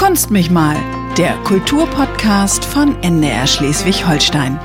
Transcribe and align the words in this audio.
Kunst 0.00 0.30
mich 0.30 0.50
mal, 0.50 0.76
der 1.18 1.34
Kulturpodcast 1.44 2.64
von 2.64 2.96
NDR 3.02 3.46
Schleswig-Holstein. 3.46 4.58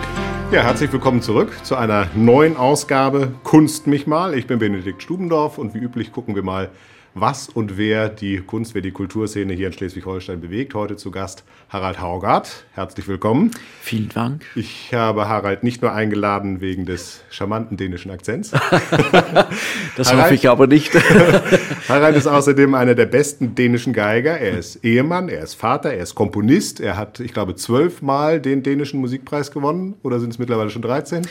Ja, 0.50 0.64
herzlich 0.64 0.94
willkommen 0.94 1.22
zurück 1.22 1.52
zu 1.62 1.76
einer 1.76 2.08
neuen 2.16 2.56
Ausgabe 2.56 3.34
Kunst 3.44 3.86
mich 3.86 4.08
mal. 4.08 4.34
Ich 4.34 4.48
bin 4.48 4.60
Benedikt 4.60 5.04
Stubendorf 5.04 5.58
und 5.58 5.74
wie 5.74 5.80
üblich 5.80 6.14
gucken 6.14 6.36
wir 6.36 6.42
mal, 6.42 6.72
was 7.16 7.50
und 7.50 7.78
wer 7.78 8.10
die 8.10 8.42
Kunst, 8.42 8.76
wer 8.76 8.82
die 8.82 8.92
Kulturszene 8.92 9.54
hier 9.54 9.68
in 9.68 9.74
Schleswig-Holstein 9.74 10.40
bewegt. 10.40 10.74
Heute 10.74 10.98
zu 10.98 11.12
Gast 11.12 11.44
Harald 11.70 12.00
Haugart. 12.00 12.66
Herzlich 12.74 13.08
willkommen. 13.08 13.52
Vielen 13.82 14.10
Dank. 14.10 14.46
Ich 14.56 14.94
habe 14.94 15.28
Harald 15.28 15.64
nicht 15.64 15.82
nur 15.82 15.94
eingeladen 15.94 16.60
wegen 16.60 16.86
des 16.86 17.22
charmanten 17.30 17.78
dänischen 17.78 18.12
Akzents. 18.12 18.52
das 19.96 20.10
Harald, 20.10 20.24
hoffe 20.24 20.34
ich 20.34 20.50
aber 20.50 20.68
nicht. 20.68 20.92
Harald 21.88 22.16
ist 22.16 22.28
außerdem 22.28 22.74
einer 22.74 22.96
der 22.96 23.06
besten 23.06 23.56
dänischen 23.56 23.94
Geiger. 23.94 24.38
Er 24.38 24.58
ist 24.58 24.84
Ehemann, 24.84 25.30
er 25.30 25.44
ist 25.44 25.54
Vater, 25.54 25.94
er 25.94 26.04
ist 26.04 26.16
Komponist. 26.16 26.80
Er 26.80 26.98
hat, 26.98 27.20
ich 27.20 27.34
glaube, 27.34 27.56
zwölfmal 27.56 28.42
den 28.42 28.64
dänischen 28.64 29.00
Musikpreis 29.00 29.52
gewonnen. 29.52 29.96
Oder 30.04 30.20
sind 30.20 30.32
es 30.32 30.40
mittlerweile 30.40 30.70
schon 30.70 30.82
13? 30.82 31.28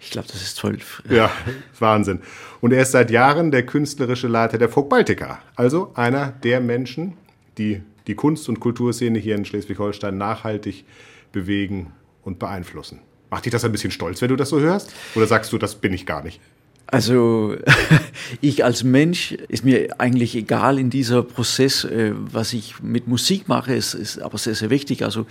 Ich 0.00 0.10
glaube, 0.10 0.28
das 0.28 0.42
ist 0.42 0.56
zwölf. 0.56 1.02
Ja, 1.10 1.30
Wahnsinn. 1.78 2.20
Und 2.60 2.72
er 2.72 2.82
ist 2.82 2.92
seit 2.92 3.10
Jahren 3.10 3.50
der 3.50 3.66
künstlerische 3.66 4.28
Leiter 4.28 4.58
der 4.58 4.68
Folk 4.68 4.88
Baltica. 4.88 5.40
Also 5.56 5.92
einer 5.94 6.32
der 6.42 6.60
Menschen, 6.60 7.14
die 7.58 7.82
die 8.06 8.14
Kunst- 8.14 8.48
und 8.48 8.60
Kulturszene 8.60 9.18
hier 9.18 9.34
in 9.34 9.44
Schleswig-Holstein 9.44 10.16
nachhaltig 10.16 10.84
bewegen 11.32 11.92
und 12.22 12.38
beeinflussen. 12.38 13.00
Macht 13.30 13.44
dich 13.44 13.52
das 13.52 13.64
ein 13.64 13.72
bisschen 13.72 13.90
stolz, 13.90 14.22
wenn 14.22 14.28
du 14.28 14.36
das 14.36 14.50
so 14.50 14.60
hörst? 14.60 14.94
Oder 15.16 15.26
sagst 15.26 15.52
du, 15.52 15.58
das 15.58 15.74
bin 15.74 15.92
ich 15.92 16.06
gar 16.06 16.22
nicht? 16.22 16.40
Also 16.86 17.56
ich 18.40 18.64
als 18.64 18.84
Mensch 18.84 19.32
ist 19.32 19.64
mir 19.64 20.00
eigentlich 20.00 20.36
egal 20.36 20.78
in 20.78 20.90
dieser 20.90 21.22
Prozess, 21.22 21.84
äh, 21.84 22.12
was 22.14 22.52
ich 22.52 22.80
mit 22.80 23.08
Musik 23.08 23.48
mache, 23.48 23.74
ist, 23.74 23.94
ist 23.94 24.20
aber 24.20 24.38
sehr, 24.38 24.54
sehr 24.54 24.70
wichtig. 24.70 25.04
Also 25.04 25.26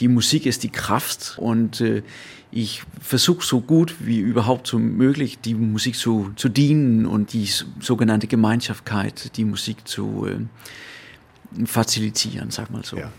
die 0.00 0.08
Musik 0.08 0.44
ist 0.44 0.62
die 0.64 0.68
Kraft 0.68 1.36
und 1.38 1.80
äh, 1.80 2.02
ich 2.50 2.82
versuche 3.00 3.44
so 3.44 3.60
gut 3.60 3.96
wie 4.00 4.18
überhaupt 4.18 4.66
so 4.66 4.78
möglich 4.78 5.38
die 5.38 5.54
Musik 5.54 5.96
zu, 5.96 6.32
zu 6.36 6.48
dienen 6.48 7.06
und 7.06 7.32
die 7.32 7.48
sogenannte 7.80 8.26
Gemeinschaftkeit, 8.26 9.36
die 9.36 9.44
Musik 9.44 9.86
zu 9.86 10.26
äh, 10.26 11.66
facilitieren, 11.66 12.50
sag 12.50 12.70
mal 12.70 12.84
so. 12.84 12.98
Ja. 12.98 13.10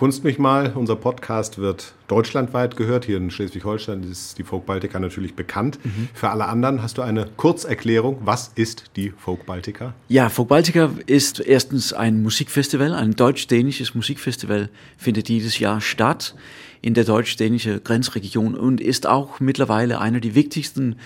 Kunst 0.00 0.24
mich 0.24 0.38
mal, 0.38 0.72
unser 0.76 0.96
Podcast 0.96 1.58
wird 1.58 1.92
deutschlandweit 2.08 2.74
gehört. 2.74 3.04
Hier 3.04 3.18
in 3.18 3.30
Schleswig-Holstein 3.30 4.02
ist 4.02 4.38
die 4.38 4.44
Folk 4.44 4.64
Baltica 4.64 4.98
natürlich 4.98 5.34
bekannt. 5.34 5.78
Mhm. 5.84 6.08
Für 6.14 6.30
alle 6.30 6.46
anderen 6.46 6.82
hast 6.82 6.96
du 6.96 7.02
eine 7.02 7.26
Kurzerklärung. 7.36 8.16
Was 8.24 8.50
ist 8.54 8.84
die 8.96 9.10
Folk 9.10 9.44
Baltica? 9.44 9.92
Ja, 10.08 10.30
Folk 10.30 10.48
Baltica 10.48 10.88
ist 11.04 11.40
erstens 11.40 11.92
ein 11.92 12.22
Musikfestival, 12.22 12.94
ein 12.94 13.14
deutsch-dänisches 13.14 13.94
Musikfestival, 13.94 14.70
findet 14.96 15.28
jedes 15.28 15.58
Jahr 15.58 15.82
statt 15.82 16.34
in 16.80 16.94
der 16.94 17.04
deutsch-dänischen 17.04 17.84
Grenzregion 17.84 18.54
und 18.54 18.80
ist 18.80 19.06
auch 19.06 19.38
mittlerweile 19.38 20.00
einer 20.00 20.20
der 20.20 20.34
wichtigsten 20.34 20.96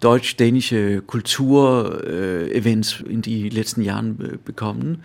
deutsch-dänische 0.00 1.02
Kulturevents 1.02 3.04
in 3.06 3.20
die 3.20 3.50
letzten 3.50 3.82
Jahren 3.82 4.38
bekommen. 4.42 5.02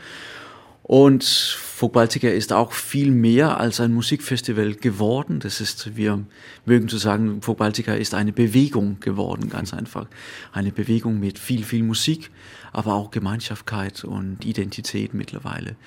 Und 0.83 1.23
Folk 1.23 1.93
Baltica 1.93 2.27
ist 2.27 2.51
auch 2.51 2.73
viel 2.73 3.09
mehr 3.09 3.57
als 3.57 3.79
ein 3.79 3.93
Musikfestival 3.93 4.75
geworden. 4.75 5.39
Das 5.39 5.61
ist, 5.61 5.95
wir 5.95 6.19
mögen 6.65 6.89
zu 6.89 6.97
sagen, 6.97 7.41
Folk 7.41 7.57
Baltica 7.59 7.93
ist 7.93 8.13
eine 8.13 8.33
Bewegung 8.33 8.99
geworden, 8.99 9.49
ganz 9.49 9.73
einfach. 9.73 10.07
Eine 10.51 10.73
Bewegung 10.73 11.21
mit 11.21 11.39
viel, 11.39 11.63
viel 11.63 11.83
Musik, 11.83 12.31
aber 12.73 12.93
auch 12.95 13.11
Gemeinschaftkeit 13.11 14.03
und 14.03 14.43
Identität 14.43 15.13
mittlerweile. 15.13 15.77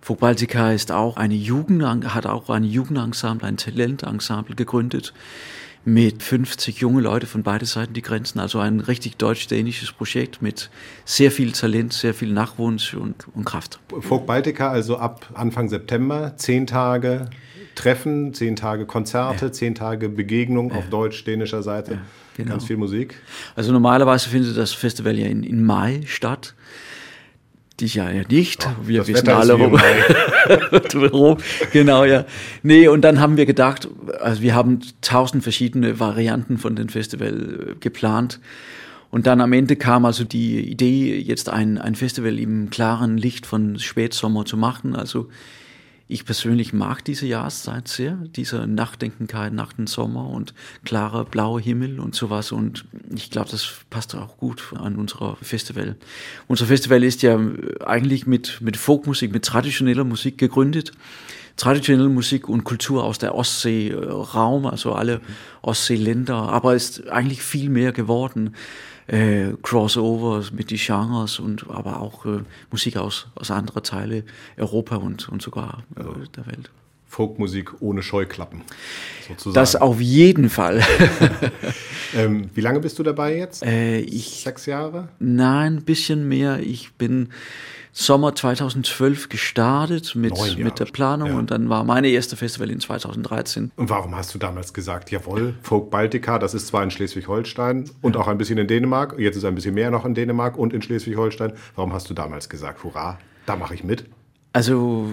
Folk 0.00 0.20
Baltica 0.20 0.70
ist 0.70 0.92
auch 0.92 1.16
eine 1.16 1.34
Jugend, 1.34 1.82
hat 2.14 2.26
auch 2.26 2.48
ein 2.48 2.62
Jugendensemble, 2.62 3.48
ein 3.48 3.56
Talentensemble 3.56 4.54
gegründet 4.54 5.12
mit 5.88 6.22
50 6.22 6.80
junge 6.80 7.00
Leute 7.00 7.26
von 7.26 7.42
beiden 7.42 7.66
Seiten 7.66 7.94
die 7.94 8.02
Grenzen. 8.02 8.40
Also 8.40 8.58
ein 8.58 8.80
richtig 8.80 9.16
deutsch-dänisches 9.16 9.92
Projekt 9.92 10.42
mit 10.42 10.68
sehr 11.06 11.30
viel 11.30 11.52
Talent, 11.52 11.94
sehr 11.94 12.12
viel 12.12 12.30
Nachwunsch 12.30 12.92
und, 12.92 13.26
und 13.34 13.44
Kraft. 13.44 13.80
Folk 14.00 14.26
Baltica 14.26 14.70
also 14.70 14.98
ab 14.98 15.30
Anfang 15.32 15.70
September, 15.70 16.34
zehn 16.36 16.66
Tage 16.66 17.30
Treffen, 17.74 18.34
zehn 18.34 18.54
Tage 18.54 18.84
Konzerte, 18.84 19.46
ja. 19.46 19.52
zehn 19.52 19.74
Tage 19.74 20.10
Begegnung 20.10 20.70
ja. 20.70 20.76
auf 20.76 20.90
deutsch-dänischer 20.90 21.62
Seite. 21.62 21.92
Ja, 21.92 22.00
genau. 22.36 22.50
Ganz 22.50 22.64
viel 22.64 22.76
Musik. 22.76 23.14
Also 23.56 23.72
normalerweise 23.72 24.28
findet 24.28 24.58
das 24.58 24.72
Festival 24.72 25.16
ja 25.18 25.26
in, 25.26 25.42
in 25.42 25.64
Mai 25.64 26.02
statt. 26.04 26.54
Dich 27.80 27.94
ja 27.94 28.10
nicht. 28.10 28.66
Ach, 28.66 28.74
wir 28.82 29.06
wissen 29.06 29.26
Wetter 29.26 29.38
alle, 29.38 29.58
warum. 29.58 31.36
genau, 31.72 32.04
ja. 32.04 32.24
Nee, 32.64 32.88
und 32.88 33.02
dann 33.02 33.20
haben 33.20 33.36
wir 33.36 33.46
gedacht, 33.46 33.88
also 34.20 34.42
wir 34.42 34.54
haben 34.56 34.80
tausend 35.00 35.44
verschiedene 35.44 36.00
Varianten 36.00 36.58
von 36.58 36.74
dem 36.74 36.88
Festival 36.88 37.28
äh, 37.70 37.74
geplant. 37.78 38.40
Und 39.10 39.26
dann 39.26 39.40
am 39.40 39.52
Ende 39.52 39.76
kam 39.76 40.04
also 40.04 40.24
die 40.24 40.60
Idee, 40.60 41.18
jetzt 41.18 41.48
ein, 41.48 41.78
ein 41.78 41.94
Festival 41.94 42.38
im 42.38 42.68
klaren 42.68 43.16
Licht 43.16 43.46
von 43.46 43.78
Spätsommer 43.78 44.44
zu 44.44 44.56
machen. 44.56 44.96
Also 44.96 45.28
ich 46.08 46.24
persönlich 46.24 46.72
mag 46.72 47.04
diese 47.04 47.26
Jahreszeit 47.26 47.86
sehr, 47.86 48.16
diese 48.34 48.66
Nachdenkenkeit 48.66 49.52
nach 49.52 49.74
dem 49.74 49.86
Sommer 49.86 50.30
und 50.30 50.54
klarer 50.84 51.26
blauer 51.26 51.60
Himmel 51.60 52.00
und 52.00 52.14
sowas. 52.14 52.50
Und 52.50 52.86
ich 53.14 53.30
glaube, 53.30 53.50
das 53.50 53.84
passt 53.90 54.14
auch 54.14 54.38
gut 54.38 54.72
an 54.78 54.96
unser 54.96 55.36
Festival. 55.42 55.96
Unser 56.46 56.64
Festival 56.66 57.04
ist 57.04 57.20
ja 57.20 57.38
eigentlich 57.84 58.26
mit, 58.26 58.60
mit 58.62 58.78
Folkmusik, 58.78 59.32
mit 59.32 59.44
traditioneller 59.44 60.04
Musik 60.04 60.38
gegründet 60.38 60.92
traditionelle 61.58 62.08
Musik 62.08 62.48
und 62.48 62.62
Kultur 62.62 63.02
aus 63.02 63.18
der 63.18 63.34
Ostsee-Raum, 63.34 64.64
also 64.64 64.92
alle 64.92 65.20
Ostseeländer, 65.60 66.36
aber 66.36 66.76
ist 66.76 67.08
eigentlich 67.08 67.42
viel 67.42 67.68
mehr 67.68 67.90
geworden 67.90 68.54
äh, 69.08 69.52
Crossovers 69.62 70.52
mit 70.52 70.70
die 70.70 70.76
Genres 70.76 71.38
und 71.38 71.68
aber 71.68 72.00
auch 72.00 72.24
äh, 72.26 72.40
Musik 72.70 72.96
aus, 72.96 73.26
aus 73.34 73.50
anderen 73.50 73.82
Teilen 73.82 74.24
Europa 74.56 74.96
und, 74.96 75.28
und 75.28 75.42
sogar 75.42 75.82
äh, 75.96 76.00
also 76.00 76.14
der 76.36 76.46
Welt. 76.46 76.70
Folkmusik 77.06 77.80
ohne 77.80 78.02
Scheuklappen. 78.02 78.60
Sozusagen. 79.26 79.54
Das 79.54 79.76
auf 79.76 79.98
jeden 79.98 80.50
Fall. 80.50 80.84
ähm, 82.14 82.50
wie 82.54 82.60
lange 82.60 82.80
bist 82.80 82.98
du 82.98 83.02
dabei 83.02 83.36
jetzt? 83.36 83.64
Äh, 83.64 84.00
ich, 84.00 84.42
Sechs 84.42 84.66
Jahre? 84.66 85.08
Nein, 85.18 85.76
ein 85.76 85.84
bisschen 85.84 86.28
mehr. 86.28 86.60
Ich 86.60 86.92
bin 86.92 87.30
Sommer 87.92 88.34
2012 88.34 89.28
gestartet 89.28 90.14
mit, 90.14 90.34
mit 90.58 90.78
der 90.78 90.84
Planung 90.86 91.30
ja. 91.30 91.38
und 91.38 91.50
dann 91.50 91.68
war 91.68 91.84
meine 91.84 92.08
erste 92.08 92.36
Festival 92.36 92.70
in 92.70 92.80
2013. 92.80 93.72
Und 93.76 93.90
warum 93.90 94.14
hast 94.14 94.34
du 94.34 94.38
damals 94.38 94.72
gesagt, 94.72 95.10
jawohl, 95.10 95.54
Folk 95.62 95.90
Baltica, 95.90 96.38
das 96.38 96.54
ist 96.54 96.68
zwar 96.68 96.82
in 96.82 96.90
Schleswig-Holstein 96.90 97.90
und 98.02 98.14
ja. 98.14 98.20
auch 98.20 98.28
ein 98.28 98.38
bisschen 98.38 98.58
in 98.58 98.66
Dänemark, 98.66 99.18
jetzt 99.18 99.36
ist 99.36 99.44
ein 99.44 99.54
bisschen 99.54 99.74
mehr 99.74 99.90
noch 99.90 100.04
in 100.04 100.14
Dänemark 100.14 100.56
und 100.56 100.72
in 100.72 100.82
Schleswig-Holstein. 100.82 101.52
Warum 101.74 101.92
hast 101.92 102.08
du 102.10 102.14
damals 102.14 102.48
gesagt, 102.48 102.84
hurra, 102.84 103.18
da 103.46 103.56
mache 103.56 103.74
ich 103.74 103.84
mit? 103.84 104.04
Also 104.52 105.12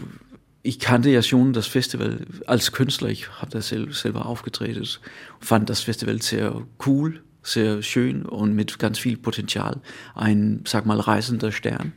ich 0.66 0.80
kannte 0.80 1.10
ja 1.10 1.22
schon 1.22 1.54
das 1.54 1.68
Festival 1.68 2.26
als 2.48 2.72
Künstler, 2.72 3.10
ich 3.10 3.30
habe 3.40 3.52
da 3.52 3.62
selber 3.62 4.26
aufgetreten, 4.26 4.88
fand 5.40 5.70
das 5.70 5.82
Festival 5.82 6.22
sehr 6.22 6.64
cool, 6.86 7.22
sehr 7.44 7.84
schön 7.84 8.26
und 8.26 8.56
mit 8.56 8.80
ganz 8.80 8.98
viel 8.98 9.18
Potenzial. 9.18 9.80
Ein, 10.16 10.62
sag 10.66 10.86
mal, 10.86 11.00
reisender 11.00 11.52
Stern. 11.52 11.94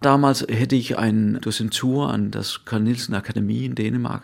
Damals 0.00 0.46
hätte 0.48 0.76
ich 0.76 0.96
ein 0.96 1.40
Dozentur 1.40 2.10
an 2.10 2.30
das 2.30 2.64
Karl 2.64 2.82
Nielsen 2.82 3.14
Akademie 3.14 3.64
in 3.64 3.74
Dänemark 3.74 4.22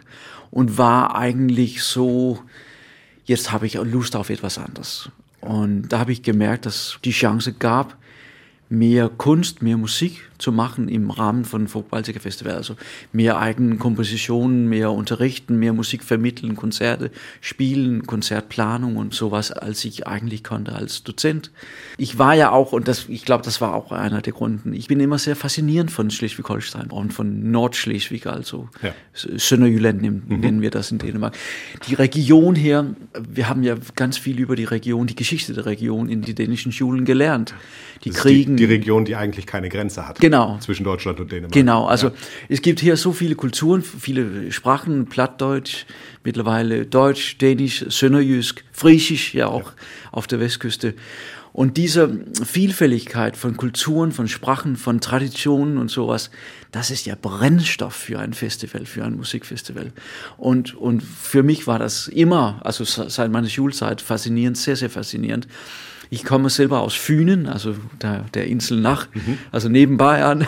und 0.51 0.79
war 0.79 1.17
eigentlich 1.17 1.83
so, 1.83 2.41
jetzt 3.25 3.51
habe 3.51 3.67
ich 3.67 3.75
Lust 3.75 4.15
auf 4.15 4.31
etwas 4.31 4.59
anderes. 4.59 5.11
Und 5.41 5.89
da 5.89 5.99
habe 5.99 6.13
ich 6.13 6.23
gemerkt, 6.23 6.67
dass 6.67 6.99
die 7.05 7.11
Chance 7.11 7.53
gab, 7.53 7.97
mehr 8.69 9.09
Kunst, 9.09 9.63
mehr 9.63 9.77
Musik 9.77 10.31
zu 10.39 10.53
machen 10.53 10.89
im 10.89 11.11
Rahmen 11.11 11.45
von 11.45 11.69
Baltiker 11.91 12.21
Festival. 12.21 12.55
Also 12.55 12.77
mehr 13.13 13.39
eigene 13.39 13.77
Kompositionen, 13.77 14.69
mehr 14.69 14.91
unterrichten, 14.91 15.59
mehr 15.59 15.73
Musik 15.73 16.03
vermitteln, 16.03 16.57
Konzerte 16.57 17.11
spielen, 17.41 18.07
Konzertplanung 18.07 18.97
und 18.97 19.15
sowas, 19.15 19.53
als 19.53 19.85
ich 19.85 20.07
eigentlich 20.07 20.45
konnte 20.45 20.73
als 20.73 21.03
Dozent. 21.03 21.51
Ich 21.97 22.19
war 22.19 22.35
ja 22.35 22.51
auch, 22.51 22.73
und 22.73 22.89
das, 22.89 23.09
ich 23.09 23.25
glaube, 23.25 23.45
das 23.45 23.61
war 23.61 23.75
auch 23.75 23.93
einer 23.93 24.21
der 24.23 24.33
Gründe, 24.33 24.75
ich 24.77 24.89
bin 24.89 25.01
immer 25.01 25.19
sehr 25.19 25.37
faszinierend 25.37 25.91
von 25.91 26.11
Schleswig-Holstein 26.11 26.91
und 26.91 27.13
von 27.13 27.51
Nordschleswig, 27.51 28.27
also 28.27 28.69
ja. 28.83 28.93
Sönderjylland 29.15 30.03
nennen, 30.03 30.23
mhm. 30.27 30.61
wir 30.61 30.71
das 30.71 30.91
in 30.91 30.99
Dänemark. 30.99 31.37
Die 31.89 31.95
Region 31.95 32.55
hier, 32.55 32.95
wir 33.29 33.49
haben 33.49 33.63
ja 33.63 33.77
ganz 33.95 34.19
viel 34.19 34.39
über 34.39 34.57
die 34.57 34.65
Region, 34.65 35.07
die 35.07 35.17
Geschichte 35.17 35.53
der 35.53 35.67
Region 35.67 36.09
in 36.09 36.23
die 36.23 36.35
dänischen 36.35 36.73
Schulen 36.73 37.05
gelernt. 37.05 37.55
Die 38.05 38.11
Kriegen. 38.11 38.57
Die, 38.57 38.67
die 38.67 38.73
Region, 38.73 39.05
die 39.05 39.17
eigentlich 39.17 39.47
keine 39.47 39.69
Grenze 39.69 40.07
hat. 40.07 40.21
Genau. 40.21 40.34
Zwischen 40.61 40.85
Deutschland 40.85 41.21
und 41.21 41.31
Dänemark. 41.31 41.53
Genau, 41.53 41.87
also 41.87 42.09
ja. 42.09 42.15
es 42.49 42.63
gibt 42.63 42.81
hier 42.81 42.97
so 42.97 43.13
viele 43.13 43.35
Kulturen, 43.35 43.83
viele 43.83 44.51
Sprachen, 44.53 45.07
Plattdeutsch, 45.07 45.87
mittlerweile 46.25 46.87
Deutsch, 46.87 47.39
Dänisch, 47.39 47.85
Sönderjysk, 47.89 48.65
Friesisch 48.73 49.35
ja 49.35 49.47
auch 49.49 49.71
ja. 49.71 49.77
auf 50.13 50.27
der 50.27 50.41
Westküste. 50.41 50.95
Und 51.55 51.77
diese 51.77 52.19
Vielfältigkeit 52.45 53.37
von 53.37 53.57
Kulturen, 53.57 54.11
von 54.11 54.27
Sprachen, 54.27 54.77
von 54.77 55.01
Traditionen 55.01 55.79
und 55.79 55.89
sowas, 55.89 56.33
das 56.73 56.91
ist 56.91 57.07
ja 57.07 57.15
Brennstoff 57.15 57.95
für 57.95 58.19
ein 58.19 58.33
Festival, 58.33 58.87
für 58.87 59.05
ein 59.05 59.15
Musikfestival. 59.15 59.93
Und, 60.37 60.75
und 60.75 61.01
für 61.01 61.45
mich 61.45 61.69
war 61.69 61.79
das 61.79 62.09
immer, 62.09 62.61
also 62.65 62.83
seit 62.83 63.31
meiner 63.31 63.49
Schulzeit, 63.49 64.01
faszinierend, 64.01 64.57
sehr, 64.59 64.75
sehr 64.75 64.91
faszinierend. 64.91 65.47
Ich 66.15 66.25
komme 66.25 66.49
selber 66.49 66.81
aus 66.81 66.95
Fünen, 66.95 67.49
also 67.49 67.75
der, 68.01 68.25
der 68.35 68.47
Insel 68.47 68.81
nach, 68.81 69.09
mhm. 69.13 69.39
also 69.51 69.69
neben 69.69 69.97
Bayern. 69.97 70.47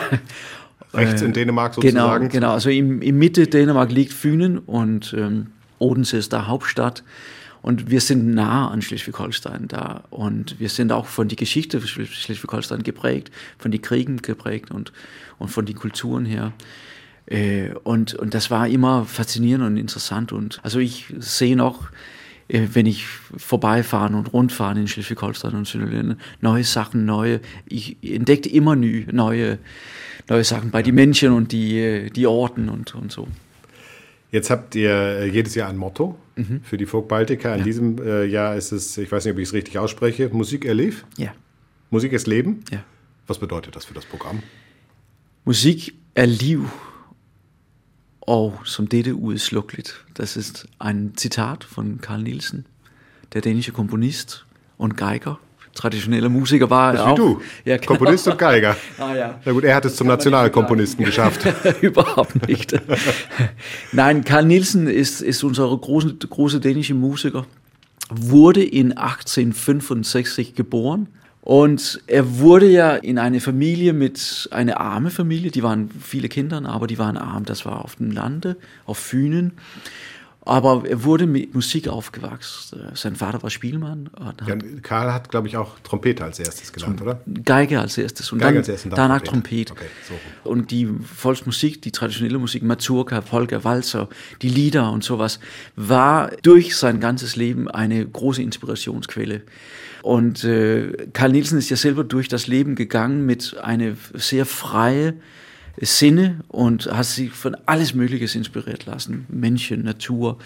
Rechts 0.93 1.21
in 1.21 1.31
äh, 1.31 1.33
Dänemark 1.33 1.75
genau, 1.75 1.83
sozusagen. 1.83 2.29
Genau, 2.29 2.31
genau. 2.31 2.53
Also 2.53 2.69
im, 2.69 3.01
im 3.01 3.19
Mitte 3.19 3.47
Dänemark 3.47 3.91
liegt 3.91 4.13
Fünen 4.13 4.59
und 4.59 5.13
ähm, 5.17 5.47
Odense 5.77 6.15
ist 6.15 6.31
der 6.31 6.47
Hauptstadt. 6.47 7.03
Und 7.61 7.89
wir 7.89 7.99
sind 7.99 8.33
nah 8.33 8.69
an 8.69 8.81
Schleswig-Holstein 8.81 9.67
da. 9.67 10.05
Und 10.09 10.57
wir 10.57 10.69
sind 10.69 10.93
auch 10.93 11.05
von 11.05 11.27
der 11.27 11.35
Geschichte 11.35 11.81
Schleswig-Holstein 11.85 12.83
geprägt, 12.83 13.29
von 13.57 13.71
den 13.71 13.81
Kriegen 13.81 14.21
geprägt 14.21 14.71
und, 14.71 14.93
und 15.37 15.49
von 15.49 15.65
den 15.65 15.75
Kulturen 15.75 16.23
her. 16.23 16.53
Äh, 17.25 17.71
und, 17.83 18.13
und 18.13 18.33
das 18.33 18.49
war 18.49 18.69
immer 18.69 19.03
faszinierend 19.03 19.65
und 19.65 19.75
interessant. 19.75 20.31
Und 20.31 20.61
also 20.63 20.79
ich 20.79 21.13
sehe 21.19 21.57
noch, 21.57 21.89
wenn 22.49 22.85
ich 22.85 23.05
vorbeifahren 23.05 24.15
und 24.15 24.33
rundfahren 24.33 24.77
in 24.77 24.87
Schleswig-Holstein 24.87 25.53
und 25.53 25.67
Süderländer, 25.67 26.17
neue 26.41 26.63
Sachen, 26.63 27.05
neue, 27.05 27.41
ich 27.65 27.97
entdeckte 28.01 28.49
immer 28.49 28.75
neue, 28.75 29.59
neue 30.29 30.43
Sachen 30.43 30.71
bei 30.71 30.81
den 30.81 30.95
Menschen 30.95 31.33
und 31.33 31.51
die, 31.51 31.79
äh, 31.79 32.09
die 32.09 32.25
Orten 32.25 32.69
und, 32.69 32.95
und 32.95 33.11
so. 33.11 33.27
Jetzt 34.31 34.49
habt 34.49 34.75
ihr 34.75 34.91
äh, 34.91 35.29
jedes 35.29 35.55
Jahr 35.55 35.69
ein 35.69 35.77
Motto 35.77 36.17
mhm. 36.35 36.61
für 36.63 36.77
die 36.77 36.85
Folk 36.85 37.07
Baltica. 37.07 37.53
In 37.53 37.59
ja. 37.59 37.63
diesem 37.63 38.01
äh, 38.01 38.25
Jahr 38.25 38.55
ist 38.55 38.71
es, 38.71 38.97
ich 38.97 39.11
weiß 39.11 39.25
nicht, 39.25 39.33
ob 39.33 39.39
ich 39.39 39.47
es 39.47 39.53
richtig 39.53 39.77
ausspreche, 39.77 40.29
Musik 40.29 40.65
erlebt. 40.65 41.05
Ja. 41.17 41.33
Musik 41.89 42.13
ist 42.13 42.27
Leben. 42.27 42.63
Ja. 42.71 42.83
Was 43.27 43.39
bedeutet 43.39 43.75
das 43.75 43.85
für 43.85 43.93
das 43.93 44.05
Programm? 44.05 44.43
Musik 45.45 45.93
er 46.13 46.27
liv, 46.27 46.61
og 48.27 48.59
som 48.63 48.85
dette 48.87 49.15
uudslukkeligt. 49.15 50.05
Das 50.13 50.37
ist 50.37 50.67
ein 50.77 51.13
Zitat 51.15 51.63
von 51.63 51.99
Karl 52.01 52.21
Nielsen, 52.21 52.65
der 53.33 53.41
dänische 53.41 53.71
Komponist 53.71 54.45
und 54.77 54.95
Geiger 54.97 55.39
traditioneller 55.77 56.29
Musiker 56.29 56.69
war. 56.69 56.93
Das 56.93 57.01
auch. 57.01 57.11
Wie 57.13 57.21
du. 57.21 57.41
Ja, 57.63 57.77
genau. 57.77 57.87
Komponist 57.87 58.27
und 58.27 58.37
Geiger. 58.37 58.75
ah, 58.97 59.15
ja. 59.15 59.39
Na 59.45 59.51
gut, 59.51 59.63
er 59.63 59.75
hat 59.75 59.85
es 59.85 59.95
zum 59.95 60.07
Nationalkomponisten 60.07 61.05
geschafft. 61.05 61.47
Überhaupt 61.81 62.47
nicht. 62.47 62.73
Nein, 63.91 64.23
Karl 64.23 64.45
Nielsen 64.45 64.87
ist, 64.87 65.21
ist 65.21 65.43
unser 65.43 65.75
große, 65.77 66.15
große 66.15 66.59
dänische 66.59 66.93
Musiker, 66.93 67.45
wurde 68.09 68.63
in 68.63 68.93
1865 68.93 70.55
geboren. 70.55 71.07
Und 71.47 72.01
er 72.07 72.39
wurde 72.39 72.67
ja 72.67 72.97
in 72.97 73.17
eine 73.17 73.39
Familie 73.39 73.93
mit, 73.93 74.49
eine 74.51 74.81
arme 74.81 75.09
Familie, 75.09 75.49
die 75.49 75.63
waren 75.63 75.89
viele 75.89 76.27
Kinder, 76.27 76.61
aber 76.65 76.87
die 76.87 76.97
waren 76.97 77.15
arm, 77.15 77.45
das 77.45 77.65
war 77.65 77.85
auf 77.85 77.95
dem 77.95 78.11
Lande, 78.11 78.57
auf 78.85 78.97
Fünen. 78.97 79.53
Aber 80.47 80.83
er 80.87 81.03
wurde 81.03 81.27
mit 81.27 81.53
Musik 81.53 81.89
aufgewachsen. 81.89 82.79
Sein 82.93 83.17
Vater 83.17 83.43
war 83.43 83.49
Spielmann. 83.49 84.09
Ja, 84.47 84.55
Karl 84.81 85.13
hat, 85.13 85.29
glaube 85.29 85.49
ich, 85.49 85.57
auch 85.57 85.77
Trompete 85.83 86.23
als 86.23 86.39
erstes 86.39 86.71
gelernt, 86.71 87.01
oder? 87.01 87.19
Geige 87.43 87.81
als 87.81 87.97
erstes. 87.97 88.31
Und 88.31 88.39
Geige 88.39 88.53
dann, 88.53 88.59
als 88.59 88.69
erstes 88.69 88.85
und 88.85 88.97
danach 88.97 89.21
Trompete. 89.21 89.73
Okay, 89.73 89.87
so. 90.07 90.49
Und 90.49 90.71
die 90.71 90.87
Volksmusik, 90.87 91.81
die 91.81 91.91
traditionelle 91.91 92.39
Musik, 92.39 92.63
Mazurka, 92.63 93.19
Polka, 93.19 93.65
Walzer, 93.65 94.07
die 94.41 94.47
Lieder 94.47 94.89
und 94.91 95.03
sowas, 95.03 95.41
war 95.75 96.31
durch 96.43 96.77
sein 96.77 97.01
ganzes 97.01 97.35
Leben 97.35 97.69
eine 97.69 98.05
große 98.07 98.41
Inspirationsquelle. 98.41 99.41
Und 100.01 100.45
äh, 100.45 101.09
Karl 101.11 101.31
Nielsen 101.33 101.57
ist 101.57 101.69
ja 101.69 101.75
selber 101.75 102.05
durch 102.05 102.29
das 102.29 102.47
Leben 102.47 102.75
gegangen 102.75 103.25
mit 103.25 103.57
einer 103.57 103.97
sehr 104.13 104.45
freie, 104.45 105.15
Sinne 105.81 106.41
und 106.47 106.87
hat 106.87 107.05
sich 107.05 107.31
von 107.31 107.55
alles 107.65 107.93
Mögliche 107.93 108.37
inspiriert 108.37 108.85
lassen. 108.85 109.25
Menschen, 109.29 109.83
Natur, 109.83 110.37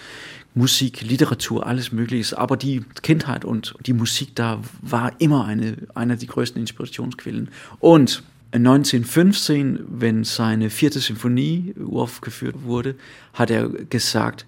Musik, 0.54 1.00
Literatur, 1.02 1.66
alles 1.66 1.92
Mögliche. 1.92 2.36
Aber 2.36 2.56
die 2.56 2.84
Kindheit 3.02 3.44
und 3.44 3.74
die 3.86 3.94
Musik 3.94 4.34
da 4.34 4.60
war 4.82 5.12
immer 5.20 5.46
eine, 5.46 5.76
eine 5.94 6.16
der 6.16 6.28
größten 6.28 6.60
Inspirationsquellen. 6.60 7.48
Und 7.80 8.22
1915, 8.52 9.80
wenn 9.88 10.24
seine 10.24 10.68
vierte 10.68 11.00
Symphonie 11.00 11.74
aufgeführt 11.90 12.64
wurde, 12.64 12.96
hat 13.32 13.50
er 13.50 13.68
gesagt, 13.68 14.44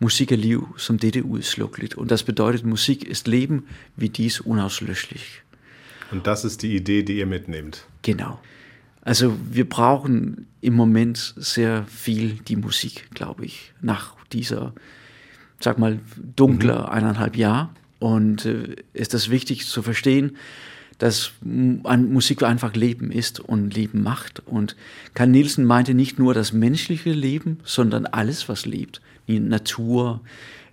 Musik 0.00 0.32
er 0.32 0.36
liv, 0.36 0.62
som 0.76 0.98
dette 0.98 1.22
udslukkeligt. 1.22 1.94
Und 1.94 2.10
das 2.10 2.24
bedeutet, 2.24 2.64
Musik 2.64 3.04
ist 3.04 3.28
Leben, 3.28 3.66
wie 3.96 4.08
dies 4.08 4.40
unauslöschlich. 4.40 5.42
Und 6.10 6.26
das 6.26 6.44
ist 6.44 6.62
die 6.62 6.74
Idee, 6.74 7.04
die 7.04 7.18
ihr 7.18 7.26
mitnehmt. 7.26 7.86
Genau. 8.02 8.40
Also 9.04 9.36
wir 9.50 9.68
brauchen 9.68 10.46
im 10.60 10.74
Moment 10.74 11.34
sehr 11.36 11.84
viel 11.86 12.38
die 12.48 12.56
Musik, 12.56 13.10
glaube 13.12 13.44
ich, 13.44 13.72
nach 13.82 14.14
dieser, 14.32 14.72
sag 15.60 15.78
mal, 15.78 16.00
dunkler 16.16 16.86
mhm. 16.86 16.88
eineinhalb 16.88 17.36
Jahr. 17.36 17.74
Und 17.98 18.46
äh, 18.46 18.76
ist 18.92 19.14
das 19.14 19.30
wichtig 19.30 19.66
zu 19.66 19.82
verstehen, 19.82 20.36
dass 20.98 21.32
Musik 21.42 22.42
einfach 22.42 22.74
Leben 22.74 23.10
ist 23.10 23.40
und 23.40 23.74
Leben 23.74 24.02
macht. 24.02 24.42
Und 24.46 24.76
Karl 25.12 25.28
Nielsen 25.28 25.64
meinte 25.64 25.92
nicht 25.92 26.18
nur 26.18 26.34
das 26.34 26.52
menschliche 26.52 27.12
Leben, 27.12 27.58
sondern 27.64 28.06
alles, 28.06 28.48
was 28.48 28.64
lebt. 28.64 29.00
Die 29.26 29.40
Natur, 29.40 30.20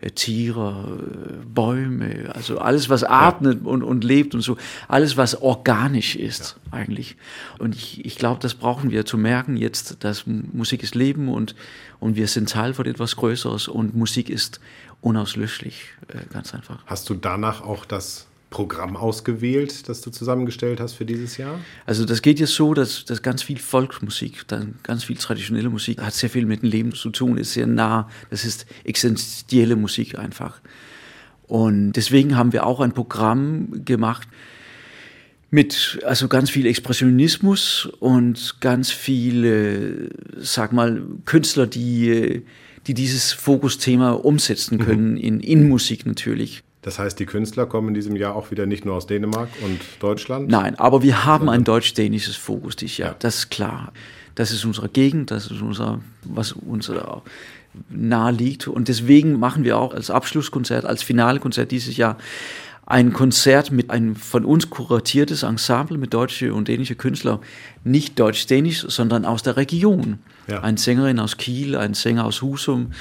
Tiere, 0.09 1.00
äh, 1.30 1.45
Bäume, 1.45 2.31
also 2.33 2.57
alles, 2.57 2.89
was 2.89 3.03
atmet 3.03 3.62
ja. 3.63 3.69
und, 3.69 3.83
und 3.83 4.03
lebt 4.03 4.33
und 4.33 4.42
so, 4.42 4.57
alles, 4.88 5.15
was 5.18 5.42
organisch 5.42 6.15
ist 6.15 6.57
ja. 6.65 6.77
eigentlich. 6.77 7.18
Und 7.59 7.75
ich, 7.75 8.03
ich 8.06 8.18
glaube, 8.18 8.39
das 8.42 8.56
brauchen 8.56 8.92
wir 8.92 9.06
zu 9.06 9.18
merken 9.18 9.57
jetzt, 9.57 10.03
dass 10.03 10.25
Musik 10.25 10.81
ist 10.83 10.95
Leben 10.95 11.30
und, 11.30 11.56
und 12.00 12.15
wir 12.15 12.27
sind 12.27 12.50
Teil 12.50 12.74
von 12.74 12.86
etwas 12.86 13.15
Größeres 13.15 13.68
und 13.68 13.95
Musik 13.95 14.30
ist 14.30 14.59
unauslöschlich, 15.01 15.89
äh, 16.07 16.18
ganz 16.33 16.53
einfach. 16.53 16.83
Hast 16.86 17.09
du 17.09 17.13
danach 17.13 17.62
auch 17.62 17.86
das 17.86 18.27
Programm 18.51 18.98
ausgewählt, 18.98 19.88
das 19.89 20.01
du 20.01 20.12
zusammengestellt 20.12 20.80
hast 20.81 20.94
für 20.94 21.06
dieses 21.06 21.38
Jahr? 21.38 21.59
Also 21.86 22.06
das 22.06 22.21
geht 22.21 22.39
jetzt 22.39 22.53
so, 22.53 22.74
dass, 22.74 23.06
dass 23.06 23.24
ganz 23.24 23.42
viel 23.42 23.57
Volksmusik, 23.57 24.48
dann 24.48 24.75
ganz 24.83 25.06
viel 25.06 25.15
traditionelle 25.15 25.69
Musik 25.69 26.00
hat 26.01 26.13
sehr 26.13 26.30
viel 26.30 26.45
mit 26.45 26.62
dem 26.62 26.69
Leben 26.69 26.94
zu 26.94 27.09
tun, 27.09 27.38
ist 27.38 27.53
sehr 27.53 27.65
nah, 27.65 28.09
das 28.30 28.44
ist 28.44 28.68
existenzielle 28.83 29.77
Musik 29.77 30.19
einfach. 30.19 30.59
Und 31.48 31.94
deswegen 31.94 32.38
haben 32.38 32.51
wir 32.51 32.65
auch 32.65 32.81
ein 32.81 32.92
Programm 32.92 33.86
gemacht 33.86 34.27
mit 35.50 36.00
also 36.06 36.27
ganz 36.27 36.50
viel 36.50 36.65
Expressionismus 36.65 37.86
und 38.00 38.57
ganz 38.59 38.92
viele, 38.92 40.09
sag 40.38 40.74
mal, 40.74 41.01
Künstler, 41.24 41.68
die, 41.68 42.44
die 42.86 42.93
dieses 42.93 43.31
Fokusthema 43.31 44.12
umsetzen 44.12 44.77
mhm. 44.77 44.81
können, 44.81 45.12
mhm. 45.12 45.17
in, 45.17 45.39
in 45.39 45.70
Musik 45.70 46.05
natürlich. 46.05 46.63
Das 46.81 46.97
heißt, 46.97 47.19
die 47.19 47.25
Künstler 47.25 47.67
kommen 47.67 47.89
in 47.89 47.93
diesem 47.93 48.15
Jahr 48.15 48.35
auch 48.35 48.50
wieder 48.50 48.65
nicht 48.65 48.85
nur 48.85 48.95
aus 48.95 49.05
Dänemark 49.05 49.50
und 49.63 49.79
Deutschland? 50.00 50.50
Nein, 50.50 50.75
aber 50.79 51.03
wir 51.03 51.25
haben 51.25 51.50
ein 51.50 51.63
deutsch-dänisches 51.63 52.35
Fokus 52.35 52.75
dieses 52.75 52.97
Jahr, 52.97 53.11
ja. 53.11 53.15
das 53.19 53.35
ist 53.35 53.51
klar. 53.51 53.91
Das 54.35 54.51
ist 54.51 54.65
unsere 54.65 54.89
Gegend, 54.89 55.29
das 55.29 55.51
ist 55.51 55.61
unser, 55.61 56.00
was 56.23 56.53
uns 56.53 56.91
nahe 57.89 58.31
liegt. 58.31 58.67
Und 58.67 58.88
deswegen 58.88 59.39
machen 59.39 59.63
wir 59.63 59.77
auch 59.77 59.93
als 59.93 60.09
Abschlusskonzert, 60.09 60.85
als 60.85 61.03
Finalkonzert 61.03 61.69
dieses 61.71 61.97
Jahr 61.97 62.17
ein 62.85 63.13
Konzert 63.13 63.71
mit 63.71 63.89
einem 63.89 64.17
von 64.17 64.43
uns 64.43 64.69
kuratiertes 64.69 65.43
Ensemble 65.43 65.97
mit 65.97 66.13
deutsche 66.13 66.53
und 66.53 66.67
dänische 66.67 66.95
Künstler, 66.95 67.39
nicht 67.85 68.19
deutsch-dänisch, 68.19 68.85
sondern 68.88 69.23
aus 69.23 69.43
der 69.43 69.55
Region. 69.55 70.19
Ja. 70.47 70.61
Eine 70.61 70.77
Sängerin 70.77 71.19
aus 71.19 71.38
Kiel, 71.38 71.77
ein 71.77 71.93
Sänger 71.93 72.25
aus 72.25 72.41
Husum, 72.41 72.91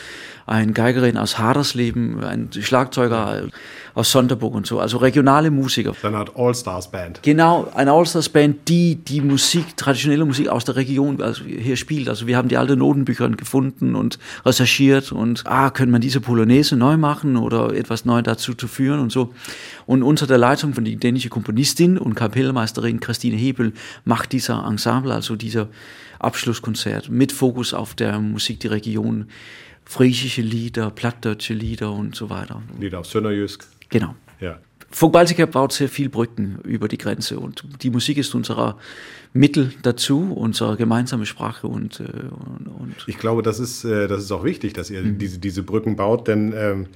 ein 0.46 0.74
Geigerin 0.74 1.16
aus 1.16 1.38
Hadersleben, 1.38 2.22
ein 2.24 2.50
Schlagzeuger 2.52 3.48
aus 3.94 4.10
Sonderburg 4.10 4.54
und 4.54 4.66
so, 4.66 4.80
also 4.80 4.98
regionale 4.98 5.50
Musiker. 5.50 5.92
Dann 6.02 6.16
hat 6.16 6.36
All-Stars 6.36 6.90
Band. 6.90 7.22
Genau, 7.22 7.70
eine 7.74 7.92
All-Stars 7.92 8.28
Band, 8.28 8.68
die 8.68 8.96
die 8.96 9.20
Musik, 9.20 9.76
traditionelle 9.76 10.24
Musik 10.24 10.48
aus 10.48 10.64
der 10.64 10.76
Region 10.76 11.20
also 11.20 11.44
hier 11.44 11.76
spielt. 11.76 12.08
Also 12.08 12.26
wir 12.26 12.36
haben 12.36 12.48
die 12.48 12.56
alten 12.56 12.78
Notenbücher 12.78 13.28
gefunden 13.30 13.94
und 13.94 14.18
recherchiert 14.44 15.12
und 15.12 15.44
ah, 15.46 15.70
können 15.70 15.90
man 15.90 16.00
diese 16.00 16.20
Polonaise 16.20 16.76
neu 16.76 16.96
machen 16.96 17.36
oder 17.36 17.74
etwas 17.74 18.04
neu 18.04 18.22
dazu 18.22 18.54
zu 18.54 18.68
führen 18.68 19.00
und 19.00 19.12
so. 19.12 19.32
Und 19.86 20.02
unter 20.02 20.26
der 20.26 20.38
Leitung 20.38 20.74
von 20.74 20.84
die 20.84 20.96
dänische 20.96 21.28
Komponistin 21.28 21.98
und 21.98 22.14
Kapellmeisterin 22.14 23.00
Christine 23.00 23.36
Hebel 23.36 23.72
macht 24.04 24.32
dieser 24.32 24.64
Ensemble, 24.66 25.12
also 25.12 25.36
dieser 25.36 25.68
Abschlusskonzert 26.18 27.08
mit 27.08 27.32
Fokus 27.32 27.74
auf 27.74 27.94
der 27.94 28.18
Musik 28.20 28.60
der 28.60 28.72
Region, 28.72 29.26
friesische 29.90 30.40
Lieder, 30.40 30.90
plattdeutsche 30.92 31.52
Lieder 31.52 31.92
und 31.92 32.14
so 32.14 32.30
weiter. 32.30 32.62
Lieder 32.78 33.00
aus 33.00 33.10
Sönderjysk. 33.10 33.66
Genau. 33.88 34.14
Ja. 34.38 34.60
Funk 34.88 35.12
Baltica 35.12 35.46
baut 35.46 35.72
sehr 35.72 35.88
viel 35.88 36.08
Brücken 36.08 36.60
über 36.62 36.86
die 36.86 36.96
Grenze 36.96 37.40
und 37.40 37.64
die 37.82 37.90
Musik 37.90 38.16
ist 38.16 38.32
unser 38.36 38.78
Mittel 39.32 39.72
dazu, 39.82 40.32
unsere 40.32 40.76
gemeinsame 40.76 41.26
Sprache 41.26 41.66
und, 41.66 41.98
äh, 41.98 42.04
und, 42.04 42.68
und 42.68 42.94
ich 43.08 43.18
glaube, 43.18 43.42
das 43.42 43.58
ist, 43.58 43.84
äh, 43.84 44.06
das 44.06 44.22
ist 44.22 44.30
auch 44.30 44.44
wichtig, 44.44 44.74
dass 44.74 44.90
ihr 44.90 45.02
mhm. 45.02 45.18
diese, 45.18 45.38
diese 45.38 45.64
Brücken 45.64 45.96
baut, 45.96 46.28
denn 46.28 46.54
ähm, 46.56 46.86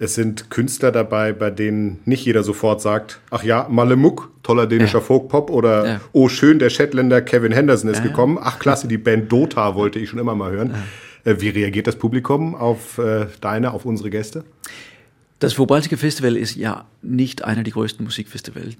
Es 0.00 0.14
sind 0.14 0.48
Künstler 0.48 0.92
dabei, 0.92 1.32
bei 1.32 1.50
denen 1.50 1.98
nicht 2.04 2.24
jeder 2.24 2.44
sofort 2.44 2.80
sagt, 2.80 3.18
ach 3.30 3.42
ja, 3.42 3.66
Malemuk, 3.68 4.30
toller 4.44 4.68
dänischer 4.68 4.98
ja. 4.98 5.04
Folkpop 5.04 5.50
oder 5.50 5.86
ja. 5.86 6.00
oh 6.12 6.28
schön, 6.28 6.60
der 6.60 6.70
Shetländer 6.70 7.20
Kevin 7.20 7.50
Henderson 7.50 7.90
ist 7.90 7.98
ja, 7.98 8.04
gekommen. 8.04 8.38
Ach 8.40 8.60
klasse, 8.60 8.86
die 8.86 8.98
Band 8.98 9.32
Dota 9.32 9.74
wollte 9.74 9.98
ich 9.98 10.08
schon 10.10 10.20
immer 10.20 10.36
mal 10.36 10.52
hören. 10.52 10.72
Äh, 11.24 11.36
wie 11.38 11.48
reagiert 11.48 11.86
das 11.86 11.96
Publikum 11.96 12.54
auf 12.54 12.98
äh, 12.98 13.26
deine, 13.40 13.72
auf 13.72 13.84
unsere 13.84 14.10
Gäste? 14.10 14.44
Das 15.40 15.56
Vobaltige 15.56 15.96
Festival 15.96 16.36
ist 16.36 16.56
ja 16.56 16.86
nicht 17.00 17.44
einer 17.44 17.62
der 17.62 17.72
größten 17.72 18.04
Musikfestivals 18.04 18.74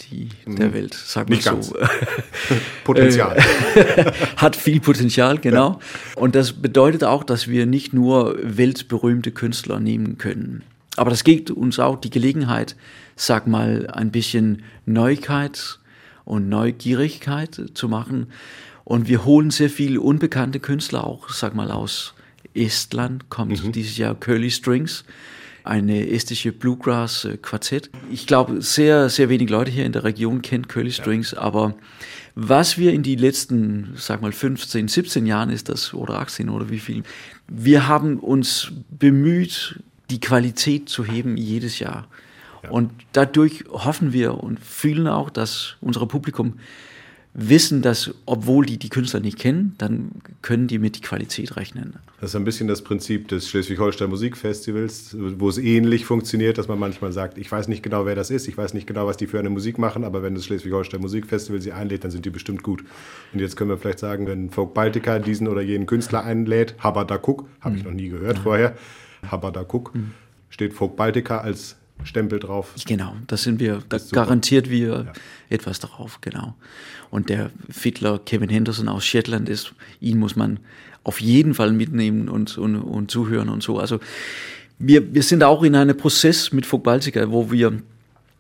der 0.45 0.69
mhm. 0.69 0.75
Welt, 0.75 0.95
sagen 0.95 1.29
wir 1.29 1.41
so. 1.41 1.77
Potenzial. 2.85 3.39
Hat 4.37 4.57
viel 4.57 4.81
Potenzial, 4.81 5.39
genau. 5.39 5.79
Ja. 5.81 6.21
Und 6.21 6.35
das 6.35 6.55
bedeutet 6.55 7.05
auch, 7.05 7.23
dass 7.23 7.47
wir 7.47 7.67
nicht 7.67 7.93
nur 7.93 8.37
weltberühmte 8.43 9.31
Künstler 9.31 9.79
nehmen 9.79 10.19
können. 10.19 10.65
Aber 10.97 11.11
das 11.11 11.23
gibt 11.23 11.53
uns 11.53 11.79
auch 11.79 12.01
die 12.01 12.11
Gelegenheit, 12.11 12.75
sag 13.15 13.47
mal, 13.47 13.87
ein 13.93 14.11
bisschen 14.11 14.65
Neuigkeit 14.85 15.79
und 16.25 16.49
Neugierigkeit 16.49 17.71
zu 17.73 17.89
machen. 17.89 18.27
Und 18.83 19.07
wir 19.07 19.25
holen 19.25 19.51
sehr 19.51 19.71
viele 19.71 20.01
unbekannte 20.01 20.59
Künstler 20.59 21.07
auch, 21.07 21.29
sag 21.29 21.55
mal, 21.55 21.71
aus 21.71 22.15
Estland 22.65 23.29
kommt 23.29 23.65
mhm. 23.65 23.73
dieses 23.73 23.97
Jahr 23.97 24.15
Curly 24.15 24.51
Strings 24.51 25.05
eine 25.69 26.09
estische 26.09 26.53
Bluegrass-Quartett. 26.53 27.91
Ich 28.11 28.27
glaube, 28.27 28.63
sehr, 28.63 29.11
sehr 29.11 29.29
wenig 29.29 29.51
Leute 29.51 29.71
hier 29.71 29.85
in 29.85 29.93
der 29.93 30.03
Region 30.03 30.41
kennen 30.41 30.67
Curly 30.67 30.93
Strings, 30.93 31.33
ja. 31.33 31.39
aber 31.41 31.75
was 32.35 32.79
wir 32.79 32.93
in 32.93 33.03
die 33.03 33.17
letzten, 33.17 33.93
sag 33.97 34.23
mal, 34.23 34.33
15, 34.33 34.89
17 34.89 35.27
Jahren 35.27 35.51
ist 35.51 35.69
das, 35.69 35.93
oder 35.93 36.21
18 36.21 36.49
oder 36.49 36.71
wie 36.71 36.79
viel, 36.79 37.03
wir 37.49 37.87
haben 37.87 38.19
uns 38.19 38.73
bemüht, 38.91 39.81
die 40.09 40.21
Qualität 40.21 40.89
zu 40.89 41.05
heben 41.05 41.37
jedes 41.37 41.81
Jahr. 41.81 42.09
Ja. 42.63 42.71
Und 42.71 42.91
dadurch 43.13 43.65
hoffen 43.69 44.13
wir 44.13 44.43
und 44.43 44.59
fühlen 44.61 45.07
auch, 45.07 45.29
dass 45.29 45.77
unser 45.81 46.07
Publikum 46.07 46.55
wissen, 47.41 47.83
dass 47.83 48.13
obwohl 48.27 48.67
die 48.67 48.79
die 48.79 48.89
Künstler 48.89 49.21
nicht 49.21 49.39
kennen, 49.39 49.75
dann 49.79 50.11
können 50.43 50.67
die 50.67 50.81
mit 50.81 50.97
die 50.97 51.01
Qualität 51.01 51.57
rechnen. 51.57 51.95
Das 52.21 52.31
ist 52.31 52.37
ein 52.37 52.45
bisschen 52.45 52.67
das 52.67 52.83
Prinzip 52.83 53.29
des 53.29 53.49
Schleswig-Holstein 53.49 54.11
Musikfestivals, 54.11 55.17
wo 55.17 55.49
es 55.49 55.57
ähnlich 55.57 56.05
funktioniert, 56.05 56.59
dass 56.59 56.67
man 56.67 56.81
manchmal 56.81 57.13
sagt, 57.13 57.39
ich 57.39 57.51
weiß 57.51 57.69
nicht 57.69 57.85
genau, 57.85 58.07
wer 58.07 58.17
das 58.17 58.31
ist, 58.31 58.49
ich 58.49 58.59
weiß 58.59 58.75
nicht 58.75 58.89
genau, 58.89 59.07
was 59.07 59.17
die 59.17 59.29
für 59.29 59.39
eine 59.39 59.51
Musik 59.51 59.79
machen, 59.79 60.03
aber 60.03 60.23
wenn 60.23 60.35
das 60.35 60.45
Schleswig-Holstein 60.47 61.01
Musikfestival 61.01 61.61
sie 61.61 61.73
einlädt, 61.73 62.03
dann 62.03 62.11
sind 62.11 62.25
die 62.25 62.31
bestimmt 62.31 62.65
gut. 62.65 62.83
Und 63.33 63.39
jetzt 63.41 63.57
können 63.57 63.71
wir 63.71 63.79
vielleicht 63.79 64.01
sagen, 64.01 64.27
wenn 64.27 64.51
Folk 64.51 64.75
Baltica 64.75 65.21
diesen 65.21 65.47
oder 65.47 65.63
jenen 65.63 65.87
Künstler 65.87 66.25
einlädt, 66.25 66.75
Habadakuk, 66.81 67.47
habe 67.61 67.77
ich 67.77 67.85
mhm. 67.85 67.91
noch 67.91 67.97
nie 67.97 68.09
gehört 68.09 68.39
ja. 68.39 68.43
vorher, 68.43 68.75
Habadakuk, 69.31 69.95
mhm. 69.95 70.11
steht 70.51 70.75
Folk 70.75 70.97
Baltica 70.97 71.39
als 71.39 71.77
Stempel 72.05 72.39
drauf. 72.39 72.75
Genau, 72.87 73.15
das 73.27 73.43
sind 73.43 73.61
wir, 73.61 73.83
da 73.89 73.99
garantiert 74.13 74.71
wir 74.71 74.89
ja. 74.89 75.13
etwas 75.51 75.81
drauf, 75.81 76.19
genau. 76.21 76.55
Und 77.11 77.29
der 77.29 77.51
Fiddler 77.71 78.19
Kevin 78.19 78.49
Henderson 78.49 78.89
aus 78.89 79.05
Shetland 79.05 79.49
ist, 79.49 79.75
ihn 80.01 80.19
muss 80.19 80.37
man 80.37 80.61
auf 81.05 81.21
jeden 81.21 81.55
Fall 81.55 81.73
mitnehmen 81.73 82.29
und, 82.29 82.59
und, 82.59 82.77
und 82.77 83.11
zuhören 83.11 83.49
und 83.49 83.63
so. 83.63 83.79
Also 83.79 83.99
wir, 84.79 85.15
wir 85.15 85.23
sind 85.23 85.43
auch 85.43 85.63
in 85.63 85.75
einem 85.75 85.97
Prozess 85.97 86.53
mit 86.53 86.67
Folk 86.67 86.83
Baltica, 86.83 87.31
wo 87.31 87.51
wir, 87.51 87.81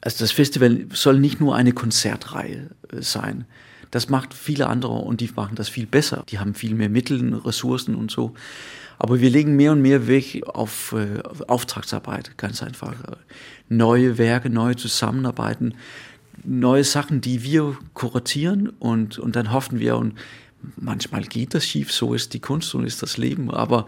also 0.00 0.18
das 0.24 0.32
Festival 0.32 0.86
soll 0.92 1.18
nicht 1.18 1.40
nur 1.40 1.56
eine 1.56 1.72
Konzertreihe 1.72 2.70
äh, 2.92 3.02
sein. 3.02 3.46
Das 3.90 4.10
macht 4.10 4.34
viele 4.34 4.66
andere 4.66 4.92
und 4.92 5.20
die 5.20 5.30
machen 5.34 5.54
das 5.54 5.68
viel 5.68 5.86
besser. 5.86 6.24
Die 6.28 6.38
haben 6.38 6.54
viel 6.54 6.74
mehr 6.74 6.90
Mittel, 6.90 7.34
Ressourcen 7.34 7.94
und 7.94 8.10
so. 8.10 8.34
Aber 8.98 9.20
wir 9.20 9.30
legen 9.30 9.56
mehr 9.56 9.72
und 9.72 9.82
mehr 9.82 10.06
Weg 10.06 10.42
auf 10.46 10.92
äh, 10.92 11.22
Auftragsarbeit, 11.46 12.36
ganz 12.36 12.62
einfach. 12.62 12.94
Neue 13.68 14.18
Werke, 14.18 14.50
neue 14.50 14.76
Zusammenarbeiten, 14.76 15.74
neue 16.44 16.84
Sachen, 16.84 17.20
die 17.20 17.42
wir 17.42 17.76
kuratieren 17.94 18.70
und, 18.78 19.18
und 19.18 19.36
dann 19.36 19.52
hoffen 19.52 19.78
wir 19.78 19.96
und 19.96 20.14
manchmal 20.76 21.22
geht 21.22 21.54
das 21.54 21.64
schief, 21.64 21.92
so 21.92 22.14
ist 22.14 22.34
die 22.34 22.40
Kunst 22.40 22.74
und 22.74 22.84
ist 22.84 23.02
das 23.02 23.16
Leben, 23.16 23.50
aber 23.50 23.86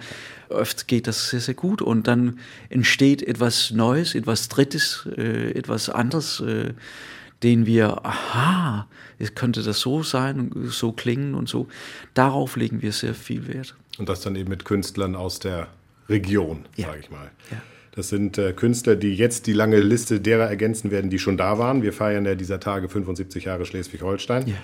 oft 0.48 0.86
geht 0.86 1.06
das 1.06 1.30
sehr, 1.30 1.40
sehr 1.40 1.54
gut 1.54 1.82
und 1.82 2.06
dann 2.06 2.38
entsteht 2.68 3.22
etwas 3.22 3.70
Neues, 3.72 4.14
etwas 4.14 4.48
Drittes, 4.48 5.08
äh, 5.16 5.50
etwas 5.52 5.90
anderes, 5.90 6.40
äh, 6.40 6.74
den 7.42 7.66
wir, 7.66 8.04
aha, 8.04 8.86
es 9.18 9.34
könnte 9.34 9.62
das 9.62 9.80
so 9.80 10.02
sein 10.02 10.52
so 10.66 10.92
klingen 10.92 11.34
und 11.34 11.48
so. 11.48 11.68
Darauf 12.14 12.56
legen 12.56 12.82
wir 12.82 12.92
sehr 12.92 13.14
viel 13.14 13.48
Wert. 13.48 13.74
Und 13.98 14.08
das 14.08 14.20
dann 14.20 14.36
eben 14.36 14.48
mit 14.48 14.64
Künstlern 14.64 15.14
aus 15.14 15.38
der 15.38 15.68
Region, 16.08 16.64
ja. 16.76 16.86
sage 16.88 17.00
ich 17.00 17.10
mal. 17.10 17.30
Ja. 17.50 17.60
Das 17.92 18.08
sind 18.08 18.38
äh, 18.38 18.52
Künstler, 18.52 18.96
die 18.96 19.14
jetzt 19.14 19.46
die 19.46 19.52
lange 19.52 19.80
Liste 19.80 20.20
derer 20.20 20.48
ergänzen 20.48 20.90
werden, 20.90 21.10
die 21.10 21.18
schon 21.18 21.36
da 21.36 21.58
waren. 21.58 21.82
Wir 21.82 21.92
feiern 21.92 22.24
ja 22.24 22.34
dieser 22.34 22.60
Tage 22.60 22.88
75 22.88 23.44
Jahre 23.44 23.66
Schleswig-Holstein. 23.66 24.46
Ja. 24.46 24.54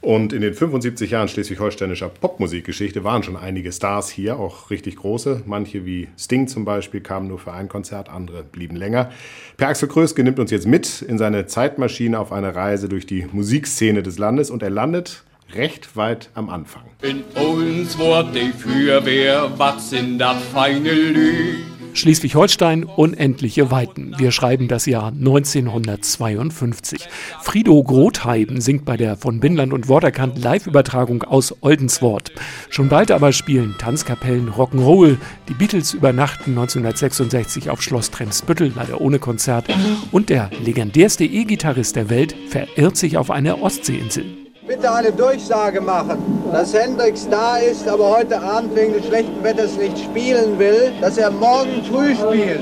Und 0.00 0.32
in 0.32 0.42
den 0.42 0.54
75 0.54 1.10
Jahren 1.10 1.26
schleswig-holsteinischer 1.26 2.08
Popmusikgeschichte 2.08 3.02
waren 3.02 3.24
schon 3.24 3.36
einige 3.36 3.72
Stars 3.72 4.08
hier, 4.08 4.38
auch 4.38 4.70
richtig 4.70 4.96
große. 4.96 5.42
Manche 5.44 5.84
wie 5.84 6.08
Sting 6.16 6.46
zum 6.46 6.64
Beispiel 6.64 7.00
kamen 7.00 7.26
nur 7.26 7.40
für 7.40 7.52
ein 7.52 7.68
Konzert, 7.68 8.08
andere 8.08 8.44
blieben 8.44 8.76
länger. 8.76 9.10
Per 9.56 9.68
Axel 9.68 9.88
Kröske 9.88 10.22
nimmt 10.22 10.38
uns 10.38 10.52
jetzt 10.52 10.68
mit 10.68 11.02
in 11.02 11.18
seine 11.18 11.46
Zeitmaschine 11.46 12.20
auf 12.20 12.30
eine 12.30 12.54
Reise 12.54 12.88
durch 12.88 13.06
die 13.06 13.26
Musikszene 13.32 14.04
des 14.04 14.18
Landes 14.18 14.50
und 14.50 14.62
er 14.62 14.70
landet 14.70 15.24
recht 15.54 15.96
weit 15.96 16.30
am 16.34 16.48
Anfang. 16.48 16.84
In 17.02 17.22
uns 17.34 17.98
Wort 17.98 18.34
die 18.34 18.52
Feuerwehr, 18.52 19.50
was 19.56 19.90
sind 19.90 20.18
das 20.18 20.42
feine 20.52 20.92
Lü? 20.92 21.56
Schleswig-Holstein 21.94 22.84
unendliche 22.84 23.72
Weiten. 23.72 24.14
Wir 24.18 24.30
schreiben 24.30 24.68
das 24.68 24.86
Jahr 24.86 25.08
1952. 25.08 27.08
Frido 27.40 27.82
Grothheim 27.82 28.60
singt 28.60 28.84
bei 28.84 28.96
der 28.96 29.16
von 29.16 29.40
Binland 29.40 29.72
und 29.72 29.88
Worterkant 29.88 30.38
Live-Übertragung 30.38 31.24
aus 31.24 31.56
Oldenswort. 31.60 32.30
Schon 32.70 32.88
bald 32.88 33.10
aber 33.10 33.32
spielen 33.32 33.74
Tanzkapellen 33.78 34.50
Rock'n'Roll. 34.50 35.16
Die 35.48 35.54
Beatles 35.54 35.94
übernachten 35.94 36.50
1966 36.50 37.70
auf 37.70 37.82
Schloss 37.82 38.12
Tremsbüttel, 38.12 38.72
leider 38.76 39.00
ohne 39.00 39.18
Konzert. 39.18 39.66
Und 40.12 40.28
der 40.28 40.50
legendärste 40.64 41.24
E-Gitarrist 41.24 41.96
der 41.96 42.10
Welt 42.10 42.36
verirrt 42.48 42.96
sich 42.96 43.16
auf 43.16 43.30
eine 43.30 43.60
Ostseeinsel 43.60 44.47
bitte 44.68 44.92
eine 44.92 45.10
Durchsage 45.10 45.80
machen, 45.80 46.18
dass 46.52 46.74
Hendrix 46.74 47.26
da 47.30 47.56
ist, 47.56 47.88
aber 47.88 48.18
heute 48.18 48.38
Abend 48.38 48.76
wegen 48.76 48.92
des 48.92 49.06
schlechten 49.06 49.42
Wetters 49.42 49.78
nicht 49.78 49.98
spielen 49.98 50.58
will, 50.58 50.92
dass 51.00 51.16
er 51.16 51.30
morgen 51.30 51.82
früh 51.90 52.14
spielt. 52.14 52.60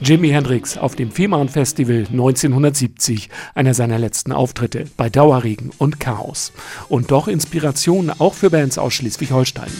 Jimi 0.00 0.28
Hendrix 0.28 0.78
auf 0.78 0.94
dem 0.94 1.10
Fehmarn 1.10 1.48
Festival 1.48 2.06
1970, 2.08 3.30
einer 3.56 3.74
seiner 3.74 3.98
letzten 3.98 4.30
Auftritte 4.30 4.84
bei 4.96 5.10
Dauerregen 5.10 5.72
und 5.78 5.98
Chaos. 5.98 6.52
Und 6.88 7.10
doch 7.10 7.26
Inspiration 7.26 8.12
auch 8.16 8.34
für 8.34 8.50
Bands 8.50 8.78
aus 8.78 8.94
Schleswig-Holstein. 8.94 9.72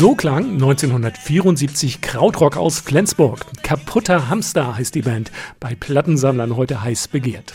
So 0.00 0.14
klang 0.14 0.52
1974 0.52 2.00
Krautrock 2.00 2.56
aus 2.56 2.80
Flensburg. 2.80 3.44
Kaputter 3.62 4.30
Hamster 4.30 4.78
heißt 4.78 4.94
die 4.94 5.02
Band, 5.02 5.30
bei 5.60 5.74
Plattensammlern 5.74 6.56
heute 6.56 6.82
heiß 6.82 7.08
begehrt. 7.08 7.52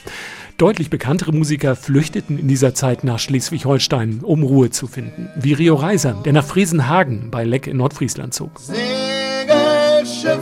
Deutlich 0.59 0.91
bekanntere 0.91 1.31
Musiker 1.31 1.75
flüchteten 1.75 2.37
in 2.37 2.47
dieser 2.47 2.75
Zeit 2.75 3.03
nach 3.03 3.17
Schleswig-Holstein, 3.17 4.19
um 4.21 4.43
Ruhe 4.43 4.69
zu 4.69 4.85
finden. 4.85 5.27
Wie 5.35 5.53
Rio 5.53 5.73
Reiser, 5.73 6.21
der 6.23 6.33
nach 6.33 6.45
Friesenhagen 6.45 7.31
bei 7.31 7.45
Leck 7.45 7.65
in 7.65 7.77
Nordfriesland 7.77 8.35
zog. 8.35 8.59
Segelschiffe 8.59 10.37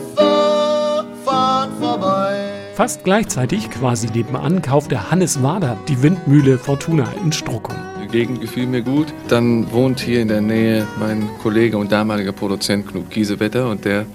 fahren 1.24 1.72
vorbei. 1.80 2.52
Fast 2.76 3.06
gleichzeitig, 3.06 3.70
quasi 3.70 4.08
nebenan, 4.08 4.62
kaufte 4.62 5.10
Hannes 5.10 5.42
Wader 5.42 5.78
die 5.88 6.04
Windmühle 6.04 6.58
Fortuna 6.58 7.08
in 7.24 7.32
Struckum. 7.32 7.78
Gegend 8.14 8.42
gefiel 8.42 8.68
mir 8.68 8.84
gut. 8.84 9.08
Dann 9.28 9.72
wohnt 9.72 10.00
hier 10.00 10.22
in 10.22 10.28
der 10.28 10.40
Nähe 10.40 10.86
mein 11.00 11.28
Kollege 11.42 11.80
und 11.80 11.92
damaliger 11.92 12.32
Produzent 12.32 12.88
Knut 12.88 13.10
Giesewetter 13.10 13.68
und 13.68 13.86
der 13.86 14.06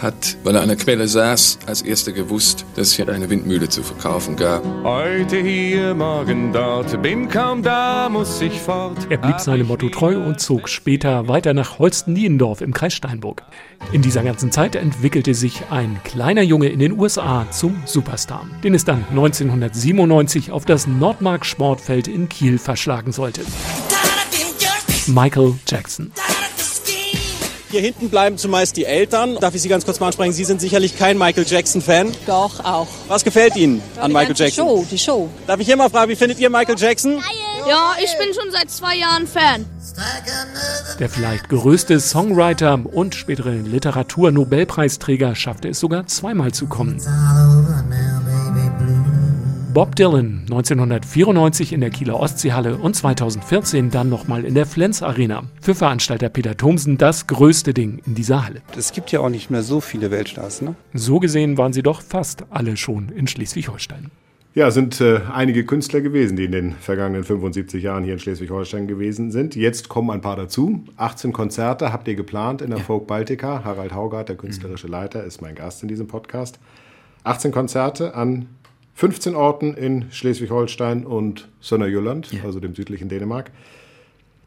hat, 0.00 0.36
weil 0.44 0.54
er 0.56 0.62
an 0.62 0.68
der 0.68 0.76
Quelle 0.76 1.08
saß, 1.08 1.58
als 1.66 1.82
erster 1.82 2.12
gewusst, 2.12 2.64
dass 2.76 2.88
es 2.88 2.94
hier 2.94 3.08
eine 3.08 3.30
Windmühle 3.30 3.68
zu 3.68 3.82
verkaufen 3.82 4.36
gab. 4.36 4.64
Heute 4.82 5.36
hier, 5.36 5.94
morgen 5.94 6.52
dort, 6.52 7.00
bin 7.02 7.28
kaum 7.28 7.62
da, 7.62 8.08
muss 8.08 8.40
ich 8.40 8.60
fort. 8.60 8.98
Er 9.10 9.18
blieb 9.18 9.40
seinem 9.40 9.66
Motto 9.66 9.88
treu 9.88 10.16
und 10.16 10.40
zog 10.40 10.68
später 10.68 11.28
weiter 11.28 11.54
nach 11.54 11.78
Holsten-Niendorf 11.78 12.60
im 12.60 12.72
Kreis 12.74 12.94
Steinburg. 12.94 13.42
In 13.92 14.02
dieser 14.02 14.22
ganzen 14.22 14.50
Zeit 14.50 14.76
entwickelte 14.76 15.34
sich 15.34 15.62
ein 15.70 16.00
kleiner 16.04 16.42
Junge 16.42 16.68
in 16.68 16.78
den 16.78 16.98
USA 16.98 17.46
zum 17.50 17.82
Superstar, 17.84 18.46
den 18.62 18.74
es 18.74 18.84
dann 18.84 19.04
1997 19.10 20.50
auf 20.50 20.64
das 20.64 20.86
Nordmark 20.86 21.46
Sportfeld 21.46 22.08
in 22.08 22.28
Kiel 22.28 22.58
verschlagen 22.58 23.12
sollte. 23.12 23.42
Michael 25.06 25.54
Jackson. 25.66 26.12
Hier 27.74 27.82
hinten 27.82 28.08
bleiben 28.08 28.38
zumeist 28.38 28.76
die 28.76 28.84
Eltern. 28.84 29.36
Darf 29.40 29.56
ich 29.56 29.62
Sie 29.62 29.68
ganz 29.68 29.84
kurz 29.84 29.98
mal 29.98 30.06
ansprechen? 30.06 30.32
Sie 30.32 30.44
sind 30.44 30.60
sicherlich 30.60 30.96
kein 30.96 31.18
Michael 31.18 31.44
Jackson-Fan. 31.44 32.12
Doch, 32.24 32.64
auch. 32.64 32.86
Was 33.08 33.24
gefällt 33.24 33.56
Ihnen 33.56 33.82
an 34.00 34.12
die 34.12 34.16
Michael 34.16 34.36
Jackson? 34.36 34.64
Die 34.64 34.70
Show, 34.70 34.86
die 34.92 34.98
Show. 34.98 35.28
Darf 35.48 35.58
ich 35.58 35.66
hier 35.66 35.76
mal 35.76 35.90
fragen, 35.90 36.08
wie 36.08 36.14
findet 36.14 36.38
ihr 36.38 36.50
Michael 36.50 36.78
Jackson? 36.78 37.20
Ja, 37.68 37.96
ich 38.00 38.16
bin 38.16 38.32
schon 38.32 38.52
seit 38.52 38.70
zwei 38.70 38.94
Jahren 38.94 39.26
Fan. 39.26 39.66
Der 41.00 41.08
vielleicht 41.08 41.48
größte 41.48 41.98
Songwriter 41.98 42.78
und 42.92 43.16
spätere 43.16 43.50
Literaturnobelpreisträger 43.50 45.34
schaffte 45.34 45.70
es 45.70 45.80
sogar 45.80 46.06
zweimal 46.06 46.52
zu 46.52 46.68
kommen. 46.68 47.00
Bob 49.74 49.96
Dylan 49.96 50.42
1994 50.42 51.72
in 51.72 51.80
der 51.80 51.90
Kieler 51.90 52.20
Ostseehalle 52.20 52.76
und 52.76 52.94
2014 52.94 53.90
dann 53.90 54.08
nochmal 54.08 54.44
in 54.44 54.54
der 54.54 54.66
Flens 54.66 55.02
Arena. 55.02 55.42
Für 55.60 55.74
Veranstalter 55.74 56.28
Peter 56.28 56.56
Thomsen 56.56 56.96
das 56.96 57.26
größte 57.26 57.74
Ding 57.74 58.00
in 58.06 58.14
dieser 58.14 58.46
Halle. 58.46 58.62
Es 58.78 58.92
gibt 58.92 59.10
ja 59.10 59.18
auch 59.18 59.30
nicht 59.30 59.50
mehr 59.50 59.64
so 59.64 59.80
viele 59.80 60.12
Weltstars, 60.12 60.62
ne? 60.62 60.76
So 60.92 61.18
gesehen 61.18 61.58
waren 61.58 61.72
sie 61.72 61.82
doch 61.82 62.02
fast 62.02 62.44
alle 62.50 62.76
schon 62.76 63.08
in 63.08 63.26
Schleswig-Holstein. 63.26 64.12
Ja, 64.54 64.70
sind 64.70 65.00
äh, 65.00 65.22
einige 65.32 65.66
Künstler 65.66 66.02
gewesen, 66.02 66.36
die 66.36 66.44
in 66.44 66.52
den 66.52 66.72
vergangenen 66.76 67.24
75 67.24 67.82
Jahren 67.82 68.04
hier 68.04 68.12
in 68.12 68.20
Schleswig-Holstein 68.20 68.86
gewesen 68.86 69.32
sind. 69.32 69.56
Jetzt 69.56 69.88
kommen 69.88 70.10
ein 70.10 70.20
paar 70.20 70.36
dazu. 70.36 70.84
18 70.98 71.32
Konzerte 71.32 71.92
habt 71.92 72.06
ihr 72.06 72.14
geplant 72.14 72.62
in 72.62 72.70
der 72.70 72.78
ja. 72.78 72.84
Folk 72.84 73.08
Baltica. 73.08 73.64
Harald 73.64 73.92
Haugart, 73.92 74.28
der 74.28 74.36
künstlerische 74.36 74.86
Leiter, 74.86 75.24
ist 75.24 75.42
mein 75.42 75.56
Gast 75.56 75.82
in 75.82 75.88
diesem 75.88 76.06
Podcast. 76.06 76.60
18 77.24 77.50
Konzerte 77.50 78.14
an 78.14 78.46
15 78.94 79.34
Orten 79.34 79.74
in 79.74 80.10
Schleswig-Holstein 80.10 81.04
und 81.04 81.48
Sønderjylland, 81.60 82.32
ja. 82.32 82.44
also 82.44 82.60
dem 82.60 82.74
südlichen 82.74 83.08
Dänemark. 83.08 83.50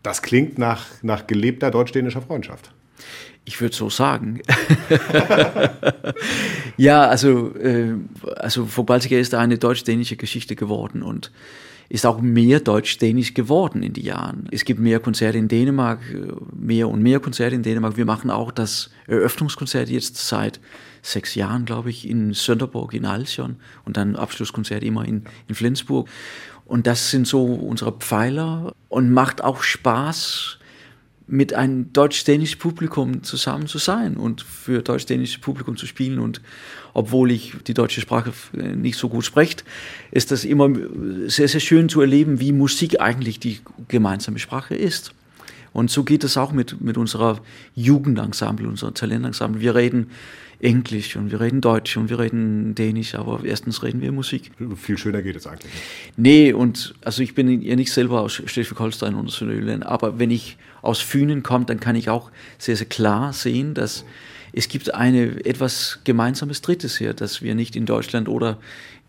Das 0.04 0.22
klingt 0.22 0.58
nach, 0.58 0.86
nach 1.01 1.27
gelebter 1.27 1.70
deutsch-dänischer 1.70 2.22
Freundschaft. 2.22 2.72
Ich 3.44 3.62
würde 3.62 3.75
so 3.75 3.89
sagen. 3.89 4.42
ja, 6.77 7.08
also, 7.08 7.56
äh, 7.56 7.94
also 8.36 8.75
Vobaltica 8.75 9.18
ist 9.18 9.34
eine 9.34 9.58
deutsch-dänische 9.58 10.16
Geschichte 10.16 10.56
geworden 10.56 11.04
und 11.04 11.32
ist 11.89 12.06
auch 12.06 12.22
mehr 12.22 12.60
deutsch-dänisch 12.60 13.34
geworden 13.34 13.84
in 13.84 13.94
den 13.94 14.03
Jahren. 14.03 14.48
Es 14.51 14.65
gibt 14.65 14.79
mehr 14.79 15.00
Konzerte 15.00 15.38
in 15.38 15.48
Dänemark, 15.48 16.00
mehr 16.53 16.89
und 16.89 17.01
mehr 17.01 17.20
Konzerte 17.20 17.56
in 17.56 17.63
Dänemark. 17.63 17.98
Wir 17.98 18.06
machen 18.06 18.29
auch 18.29 18.51
das 18.51 18.89
Eröffnungskonzert 19.08 19.89
jetzt 19.89 20.17
seit 20.17 20.60
sechs 21.01 21.36
Jahren, 21.36 21.65
glaube 21.65 21.89
ich, 21.89 22.08
in 22.08 22.34
Sönderborg 22.34 22.94
in 22.94 23.06
Alsion 23.06 23.58
und 23.86 23.98
dann 23.98 24.15
Abschlusskonzert 24.15 24.84
immer 24.84 25.06
in, 25.06 25.24
in 25.48 25.56
Flensburg. 25.56 26.10
Und 26.65 26.86
das 26.86 27.12
sind 27.12 27.25
so 27.25 27.46
unsere 27.46 27.94
Pfeiler 27.94 28.74
und 28.89 29.12
macht 29.12 29.41
auch 29.41 29.63
Spaß, 29.63 30.57
mit 31.28 31.54
einem 31.54 31.92
deutsch-dänischen 31.92 32.58
Publikum 32.58 33.22
zusammen 33.24 33.68
zu 33.68 33.78
sein 33.78 34.16
und 34.16 34.42
für 34.42 34.82
deutsch-dänisches 34.82 35.40
Publikum 35.40 35.76
zu 35.76 35.86
spielen. 35.86 36.20
Und 36.20 36.42
obwohl 36.94 37.32
ich 37.32 37.54
die 37.68 37.74
deutsche 37.74 38.02
Sprache 38.02 38.32
äh, 38.58 38.76
nicht 38.76 38.98
so 38.98 39.10
gut 39.10 39.26
spreche, 39.26 39.58
ist 40.12 40.32
das 40.32 40.46
immer 40.46 40.70
sehr, 41.28 41.50
sehr 41.50 41.60
schön 41.60 41.90
zu 41.90 42.02
erleben, 42.02 42.40
wie 42.40 42.54
Musik 42.54 43.02
eigentlich 43.02 43.40
die 43.40 43.60
gemeinsame 43.90 44.40
Sprache 44.40 44.76
ist. 44.76 45.14
Und 45.78 45.92
so 45.92 46.04
geht 46.04 46.24
es 46.24 46.38
auch 46.38 46.54
mit, 46.54 46.82
mit 46.82 46.98
unserer 46.98 47.40
Jugendensemble, 47.76 48.68
unserer 48.68 48.96
Talentensemble. 48.96 49.62
Wir 49.62 49.76
reden 49.76 50.10
Englisch 50.60 51.16
und 51.16 51.30
wir 51.30 51.40
reden 51.40 51.62
Deutsch 51.62 51.98
und 51.98 52.10
wir 52.10 52.18
reden 52.18 52.74
Dänisch, 52.74 53.14
aber 53.14 53.42
erstens 53.44 53.84
reden 53.84 54.02
wir 54.02 54.12
Musik. 54.12 54.50
Viel 54.76 54.98
schöner 54.98 55.22
geht 55.22 55.36
es 55.36 55.46
eigentlich 55.46 55.72
nicht. 55.72 56.18
Nee, 56.18 56.52
und 56.52 56.96
also 57.06 57.22
ich 57.22 57.36
bin 57.36 57.62
ja 57.62 57.76
nicht 57.76 57.92
selber 57.92 58.22
aus 58.22 58.42
Schleswig-Holstein 58.44 59.14
oder 59.14 59.30
Südöland, 59.30 59.86
aber 59.86 60.18
wenn 60.18 60.32
ich 60.32 60.58
aus 60.82 61.00
Fünen 61.00 61.44
komme, 61.44 61.66
dann 61.66 61.80
kann 61.80 61.96
ich 61.96 62.10
auch 62.10 62.32
sehr, 62.58 62.76
sehr 62.76 62.88
klar 62.88 63.32
sehen, 63.32 63.76
dass 63.76 64.04
es 64.54 64.70
gibt 64.70 64.96
eine 64.96 65.46
etwas 65.46 66.00
gemeinsames 66.06 66.64
Drittes 66.64 66.98
hier, 66.98 67.14
das 67.14 67.44
wir 67.44 67.54
nicht 67.54 67.76
in 67.76 67.86
Deutschland 67.86 68.28
oder 68.30 68.58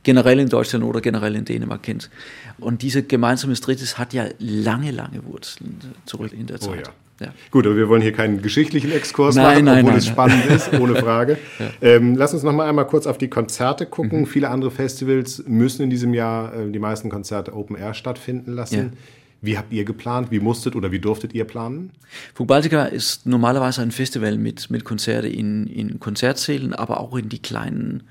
generell 0.03 0.39
in 0.39 0.49
Deutschland 0.49 0.85
oder 0.85 1.01
generell 1.01 1.35
in 1.37 1.45
Dänemark 1.45 1.83
kennt. 1.83 2.11
Und 2.59 2.83
diese 2.83 3.03
gemeinsames 3.03 3.61
Drittes 3.61 3.99
hat 3.99 4.13
ja 4.13 4.27
lange, 4.39 4.91
lange 4.91 5.25
Wurzeln 5.25 5.79
zurück 6.07 6.33
in 6.33 6.47
der 6.47 6.61
Zeit. 6.61 6.71
Oh 6.71 6.75
ja. 6.75 6.93
Ja. 7.21 7.35
Gut, 7.51 7.67
aber 7.67 7.77
wir 7.77 7.89
wollen 7.89 8.03
hier 8.03 8.13
keinen 8.13 8.43
geschichtlichen 8.43 8.93
Exkurs 8.93 9.35
nein, 9.35 9.45
machen, 9.45 9.65
nein, 9.65 9.79
obwohl 9.79 9.91
nein, 9.91 9.99
es 9.99 10.07
spannend 10.07 10.47
ist, 10.47 10.73
ohne 10.75 10.95
Frage. 10.95 11.37
ja. 11.59 11.71
ähm, 11.83 12.15
lass 12.15 12.33
uns 12.33 12.45
noch 12.45 12.53
mal 12.53 12.69
einmal 12.69 12.87
kurz 12.87 13.09
auf 13.09 13.19
die 13.19 13.29
Konzerte 13.29 13.87
gucken. 13.87 14.21
Mhm. 14.21 14.27
Viele 14.27 14.51
andere 14.51 14.71
Festivals 14.71 15.43
müssen 15.47 15.83
in 15.83 15.91
diesem 15.91 16.15
Jahr 16.15 16.55
äh, 16.55 16.71
die 16.71 16.79
meisten 16.79 17.11
Konzerte 17.11 17.57
Open 17.57 17.75
Air 17.77 17.95
stattfinden 17.95 18.53
lassen. 18.53 18.77
Ja. 18.77 18.99
Wie 19.41 19.59
habt 19.59 19.73
ihr 19.73 19.85
geplant? 19.85 20.31
Wie 20.31 20.41
musstet 20.41 20.77
oder 20.77 20.93
wie 20.93 20.99
durftet 20.99 21.33
ihr 21.33 21.45
planen? 21.45 21.91
Fugaltica 22.35 22.85
ist 22.85 23.27
normalerweise 23.27 23.83
ein 23.83 23.91
Festival 23.91 24.37
mit, 24.37 24.71
mit 24.71 24.85
Konzerten 24.85 25.31
in, 25.31 25.67
in 25.67 26.01
Konzertsälen, 26.01 26.73
aber 26.73 27.01
auch 27.01 27.17
in 27.17 27.29
die 27.29 27.41
kleinen, 27.41 28.05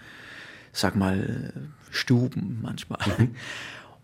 sag 0.71 0.95
mal, 0.95 1.53
Stuben 1.91 2.59
manchmal. 2.61 2.99
Mhm. 3.17 3.35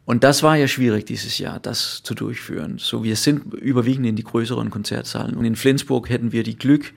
Und 0.06 0.24
das 0.26 0.44
war 0.44 0.58
ja 0.58 0.68
schwierig 0.68 1.06
dieses 1.06 1.38
Jahr, 1.38 1.60
das 1.60 2.04
zu 2.04 2.14
durchführen. 2.14 2.78
So, 2.78 3.04
wir 3.04 3.16
sind 3.16 3.54
überwiegend 3.54 4.06
in 4.06 4.18
die 4.18 4.24
größeren 4.24 4.70
Konzertsaalen. 4.70 5.36
Und 5.36 5.46
in 5.46 5.56
Flensburg 5.56 6.10
hätten 6.10 6.34
wir 6.34 6.44
die 6.44 6.58
Glück, 6.58 6.94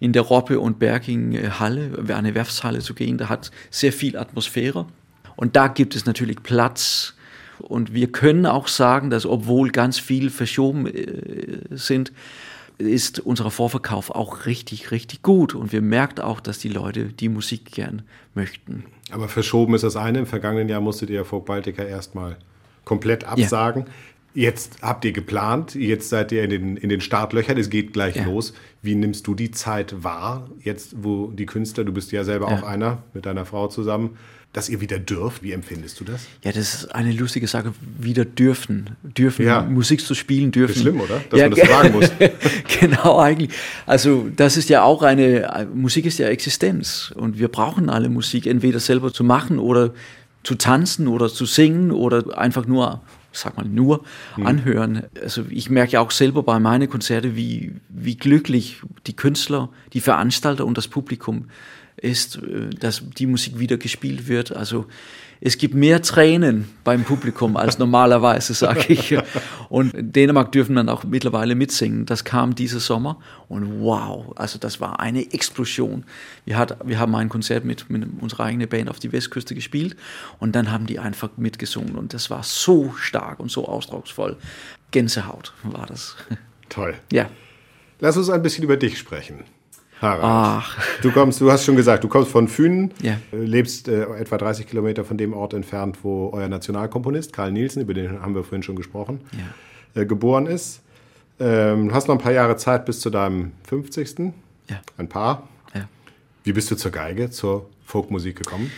in 0.00 0.12
der 0.12 0.22
Roppe 0.22 0.60
und 0.60 0.78
Berging 0.78 1.36
Halle, 1.58 1.90
eine 2.08 2.34
Werfshalle 2.34 2.80
zu 2.80 2.94
gehen. 2.94 3.18
Da 3.18 3.28
hat 3.28 3.50
sehr 3.70 3.92
viel 3.92 4.16
Atmosphäre. 4.16 4.86
Und 5.36 5.54
da 5.54 5.68
gibt 5.68 5.94
es 5.94 6.04
natürlich 6.04 6.42
Platz. 6.42 7.14
Und 7.58 7.94
wir 7.94 8.10
können 8.10 8.46
auch 8.46 8.68
sagen, 8.68 9.10
dass 9.10 9.26
obwohl 9.26 9.70
ganz 9.70 9.98
viel 9.98 10.30
verschoben 10.30 10.86
äh, 10.86 11.60
sind, 11.70 12.12
ist 12.78 13.20
unser 13.20 13.50
Vorverkauf 13.50 14.10
auch 14.10 14.46
richtig, 14.46 14.90
richtig 14.90 15.22
gut. 15.22 15.54
Und 15.54 15.72
wir 15.72 15.82
merken 15.82 16.20
auch, 16.20 16.40
dass 16.40 16.58
die 16.58 16.68
Leute 16.68 17.06
die 17.06 17.28
Musik 17.28 17.72
gern 17.72 18.02
möchten. 18.34 18.84
Aber 19.10 19.28
verschoben 19.28 19.74
ist 19.74 19.84
das 19.84 19.96
eine. 19.96 20.20
Im 20.20 20.26
vergangenen 20.26 20.68
Jahr 20.68 20.80
musstet 20.80 21.10
ihr 21.10 21.24
Folk 21.24 21.46
Baltica 21.46 21.82
erstmal 21.82 22.36
komplett 22.84 23.24
absagen. 23.24 23.84
Ja. 23.86 23.92
Jetzt 24.34 24.82
habt 24.82 25.04
ihr 25.04 25.12
geplant, 25.12 25.74
jetzt 25.74 26.10
seid 26.10 26.30
ihr 26.30 26.44
in 26.44 26.50
den, 26.50 26.76
in 26.76 26.90
den 26.90 27.00
Startlöchern, 27.00 27.56
es 27.56 27.70
geht 27.70 27.92
gleich 27.92 28.16
ja. 28.16 28.24
los. 28.24 28.52
Wie 28.82 28.94
nimmst 28.94 29.26
du 29.26 29.34
die 29.34 29.50
Zeit 29.50 30.04
wahr, 30.04 30.48
jetzt 30.62 31.02
wo 31.02 31.28
die 31.28 31.46
Künstler, 31.46 31.84
du 31.84 31.92
bist 31.92 32.12
ja 32.12 32.22
selber 32.22 32.50
ja. 32.50 32.58
auch 32.58 32.62
einer 32.62 33.02
mit 33.14 33.26
deiner 33.26 33.46
Frau 33.46 33.66
zusammen, 33.68 34.16
dass 34.52 34.68
ihr 34.68 34.80
wieder 34.80 34.98
dürft? 34.98 35.42
Wie 35.42 35.52
empfindest 35.52 36.00
du 36.00 36.04
das? 36.04 36.26
Ja, 36.42 36.52
das 36.52 36.74
ist 36.74 36.94
eine 36.94 37.12
lustige 37.12 37.46
Sache, 37.46 37.74
wieder 37.98 38.24
dürfen, 38.24 38.96
dürfen 39.02 39.44
ja. 39.44 39.62
Musik 39.62 40.00
zu 40.00 40.14
spielen 40.14 40.50
dürfen. 40.52 40.74
Ist 40.74 40.80
schlimm, 40.80 41.00
oder? 41.00 41.20
Dass 41.30 41.38
ja, 41.38 41.48
man 41.48 41.58
das 41.58 41.68
sagen 41.68 41.92
muss. 41.92 42.10
genau, 42.80 43.18
eigentlich. 43.18 43.50
Also 43.86 44.28
das 44.34 44.56
ist 44.56 44.70
ja 44.70 44.82
auch 44.82 45.02
eine, 45.02 45.68
Musik 45.74 46.06
ist 46.06 46.18
ja 46.18 46.28
Existenz 46.28 47.12
und 47.14 47.38
wir 47.38 47.48
brauchen 47.48 47.90
alle 47.90 48.08
Musik, 48.08 48.46
entweder 48.46 48.80
selber 48.80 49.12
zu 49.12 49.22
machen 49.22 49.58
oder 49.58 49.92
zu 50.42 50.54
tanzen 50.54 51.08
oder 51.08 51.28
zu 51.28 51.44
singen 51.44 51.90
oder 51.90 52.38
einfach 52.38 52.66
nur, 52.66 53.02
sag 53.32 53.56
mal 53.58 53.66
nur, 53.66 54.02
mhm. 54.36 54.46
anhören. 54.46 55.02
Also 55.22 55.44
ich 55.50 55.68
merke 55.68 55.92
ja 55.92 56.00
auch 56.00 56.10
selber 56.10 56.42
bei 56.42 56.58
meinen 56.58 56.88
Konzerten, 56.88 57.36
wie, 57.36 57.72
wie 57.90 58.16
glücklich 58.16 58.80
die 59.06 59.14
Künstler, 59.14 59.68
die 59.92 60.00
Veranstalter 60.00 60.64
und 60.64 60.78
das 60.78 60.88
Publikum 60.88 61.48
ist, 62.00 62.36
äh, 62.36 62.70
dass 62.70 63.02
die 63.18 63.26
Musik 63.26 63.58
wieder 63.58 63.76
gespielt 63.76 64.28
wird. 64.28 64.54
Also 64.54 64.86
es 65.40 65.56
gibt 65.56 65.74
mehr 65.74 66.02
Tränen 66.02 66.68
beim 66.82 67.04
Publikum 67.04 67.56
als 67.56 67.78
normalerweise, 67.78 68.54
sage 68.54 68.92
ich. 68.92 69.16
Und 69.68 69.92
Dänemark 69.94 70.50
dürfen 70.52 70.76
dann 70.76 70.88
auch 70.88 71.04
mittlerweile 71.04 71.54
mitsingen. 71.54 72.06
Das 72.06 72.24
kam 72.24 72.54
dieses 72.54 72.86
Sommer 72.86 73.18
und 73.48 73.80
wow, 73.80 74.32
also 74.36 74.58
das 74.58 74.80
war 74.80 75.00
eine 75.00 75.32
Explosion. 75.32 76.04
Wir, 76.44 76.56
hat, 76.56 76.76
wir 76.84 76.98
haben 76.98 77.14
ein 77.14 77.28
Konzert 77.28 77.64
mit, 77.64 77.88
mit 77.88 78.06
unserer 78.20 78.44
eigenen 78.44 78.68
Band 78.68 78.90
auf 78.90 78.98
die 78.98 79.12
Westküste 79.12 79.54
gespielt 79.54 79.96
und 80.38 80.56
dann 80.56 80.72
haben 80.72 80.86
die 80.86 80.98
einfach 80.98 81.30
mitgesungen 81.36 81.96
und 81.96 82.14
das 82.14 82.30
war 82.30 82.42
so 82.42 82.94
stark 82.96 83.38
und 83.38 83.50
so 83.50 83.68
ausdrucksvoll. 83.68 84.36
Gänsehaut 84.90 85.52
war 85.62 85.86
das. 85.86 86.16
Toll. 86.68 86.94
Ja. 87.12 87.28
Lass 88.00 88.16
uns 88.16 88.30
ein 88.30 88.42
bisschen 88.42 88.64
über 88.64 88.76
dich 88.76 88.98
sprechen. 88.98 89.44
Harald. 90.00 90.24
Ach. 90.24 90.78
Du 91.02 91.10
kommst, 91.10 91.40
du 91.40 91.50
hast 91.50 91.64
schon 91.64 91.76
gesagt, 91.76 92.04
du 92.04 92.08
kommst 92.08 92.30
von 92.30 92.48
Fünen, 92.48 92.92
ja. 93.02 93.18
lebst 93.32 93.88
äh, 93.88 94.04
etwa 94.18 94.38
30 94.38 94.66
Kilometer 94.66 95.04
von 95.04 95.16
dem 95.18 95.32
Ort 95.32 95.54
entfernt, 95.54 95.98
wo 96.02 96.30
euer 96.32 96.48
Nationalkomponist 96.48 97.32
Karl 97.32 97.52
Nielsen, 97.52 97.82
über 97.82 97.94
den 97.94 98.20
haben 98.20 98.34
wir 98.34 98.44
vorhin 98.44 98.62
schon 98.62 98.76
gesprochen, 98.76 99.20
ja. 99.94 100.02
äh, 100.02 100.06
geboren 100.06 100.46
ist. 100.46 100.82
Ähm, 101.40 101.92
hast 101.92 102.08
noch 102.08 102.16
ein 102.16 102.20
paar 102.20 102.32
Jahre 102.32 102.56
Zeit 102.56 102.84
bis 102.84 103.00
zu 103.00 103.10
deinem 103.10 103.52
50. 103.68 104.32
Ja. 104.68 104.80
Ein 104.96 105.08
paar. 105.08 105.48
Wie 106.48 106.54
bist 106.54 106.70
du 106.70 106.76
zur 106.76 106.90
Geige, 106.90 107.30
zur 107.30 107.68
Folkmusik 107.84 108.36
gekommen? 108.36 108.70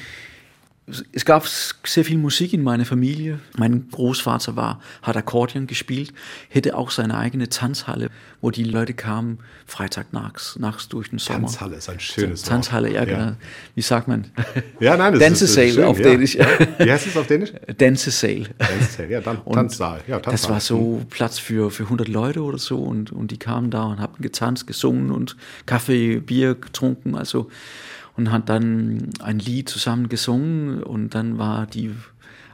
Es 1.12 1.24
gab 1.24 1.46
sehr 1.46 2.05
viel 2.05 2.18
Musik 2.18 2.53
in 2.53 2.62
meiner 2.62 2.85
Familie. 2.85 3.40
Mein 3.57 3.88
Großvater 3.90 4.57
war, 4.57 4.81
hat 5.03 5.16
Akkordeon 5.16 5.66
gespielt, 5.66 6.12
hätte 6.48 6.76
auch 6.76 6.90
seine 6.90 7.16
eigene 7.16 7.48
Tanzhalle, 7.48 8.11
wo 8.40 8.50
die 8.50 8.64
Leute 8.64 8.94
kamen, 8.94 9.38
Freitag 9.66 10.12
nachts, 10.12 10.59
nachts 10.59 10.88
durch 10.88 11.11
den 11.11 11.18
Sommer. 11.18 11.40
Tanzhalle 11.40 11.76
ist 11.76 11.88
ein 11.88 12.00
schönes 12.00 12.42
Wort. 12.42 12.48
Tanzhalle, 12.48 12.92
ja, 12.92 13.05
genau. 13.05 13.33
Wie 13.74 13.83
sagt 13.83 14.09
man? 14.09 14.26
Ja, 14.81 14.96
nein, 14.96 15.12
das 15.14 15.22
Dance 15.22 15.44
ist, 15.44 15.55
Sale 15.55 15.72
schön, 15.72 15.85
auf 15.85 15.98
ja. 15.98 16.05
Dänisch. 16.05 16.35
Ja. 16.35 16.46
Wie 16.79 16.90
heißt 16.90 17.07
es 17.07 17.16
auf 17.16 17.26
Dänisch? 17.26 17.53
Dance 17.76 18.11
Sale. 18.11 18.48
Dance 18.59 18.92
Sale, 18.96 19.11
ja, 19.11 19.20
dann, 19.20 19.44
Tanzsaal. 19.44 20.00
Ja, 20.07 20.18
Tanzsaal. 20.18 20.33
Das 20.33 20.48
war 20.48 20.61
so 20.61 21.03
Platz 21.11 21.38
für, 21.38 21.70
für 21.70 21.85
100 21.85 22.09
Leute 22.09 22.42
oder 22.42 22.59
so 22.59 22.79
und, 22.79 23.12
und 23.12 23.31
die 23.31 23.38
kamen 23.38 23.70
da 23.70 23.85
und 23.85 24.00
haben 24.00 24.14
getanzt, 24.20 24.66
gesungen 24.66 25.11
und 25.11 25.37
Kaffee, 25.66 26.20
Bier 26.20 26.55
getrunken, 26.55 27.14
also 27.14 27.50
und 28.20 28.33
hat 28.33 28.50
dann 28.50 29.09
ein 29.20 29.38
Lied 29.38 29.68
zusammen 29.70 30.11
gesungen 30.11 30.83
und 30.83 31.14
dann 31.14 31.38
war 31.38 31.66
die 31.66 31.90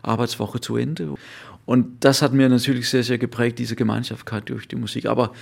Arbeitswoche 0.03 0.61
zu 0.61 0.77
Ende. 0.77 1.15
Und 1.65 2.05
das 2.05 2.23
hat 2.23 2.33
mir 2.33 2.49
natürlich 2.49 2.89
sehr, 2.89 3.03
sehr 3.03 3.19
geprägt, 3.19 3.59
diese 3.59 3.75
Gemeinschaft 3.75 4.25
durch 4.49 4.69
die 4.69 4.77
Musik. 4.77 5.07
Aber 5.07 5.33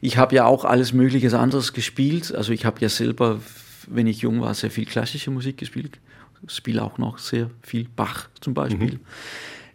ich 0.00 0.16
habe 0.16 0.34
ja 0.34 0.44
auch 0.46 0.64
alles 0.64 0.92
Mögliche 0.92 1.38
anderes 1.38 1.72
gespielt. 1.72 2.34
Also 2.34 2.52
ich 2.52 2.64
habe 2.64 2.80
ja 2.80 2.88
selber, 2.88 3.40
wenn 3.86 4.08
ich 4.08 4.22
jung 4.22 4.40
war, 4.40 4.52
sehr 4.54 4.72
viel 4.72 4.86
klassische 4.86 5.30
Musik 5.30 5.58
gespielt. 5.58 6.00
Spiele 6.48 6.82
auch 6.82 6.98
noch 6.98 7.18
sehr 7.18 7.48
viel 7.62 7.86
Bach 7.94 8.28
zum 8.40 8.54
Beispiel. 8.54 8.94
Mhm. 8.94 9.00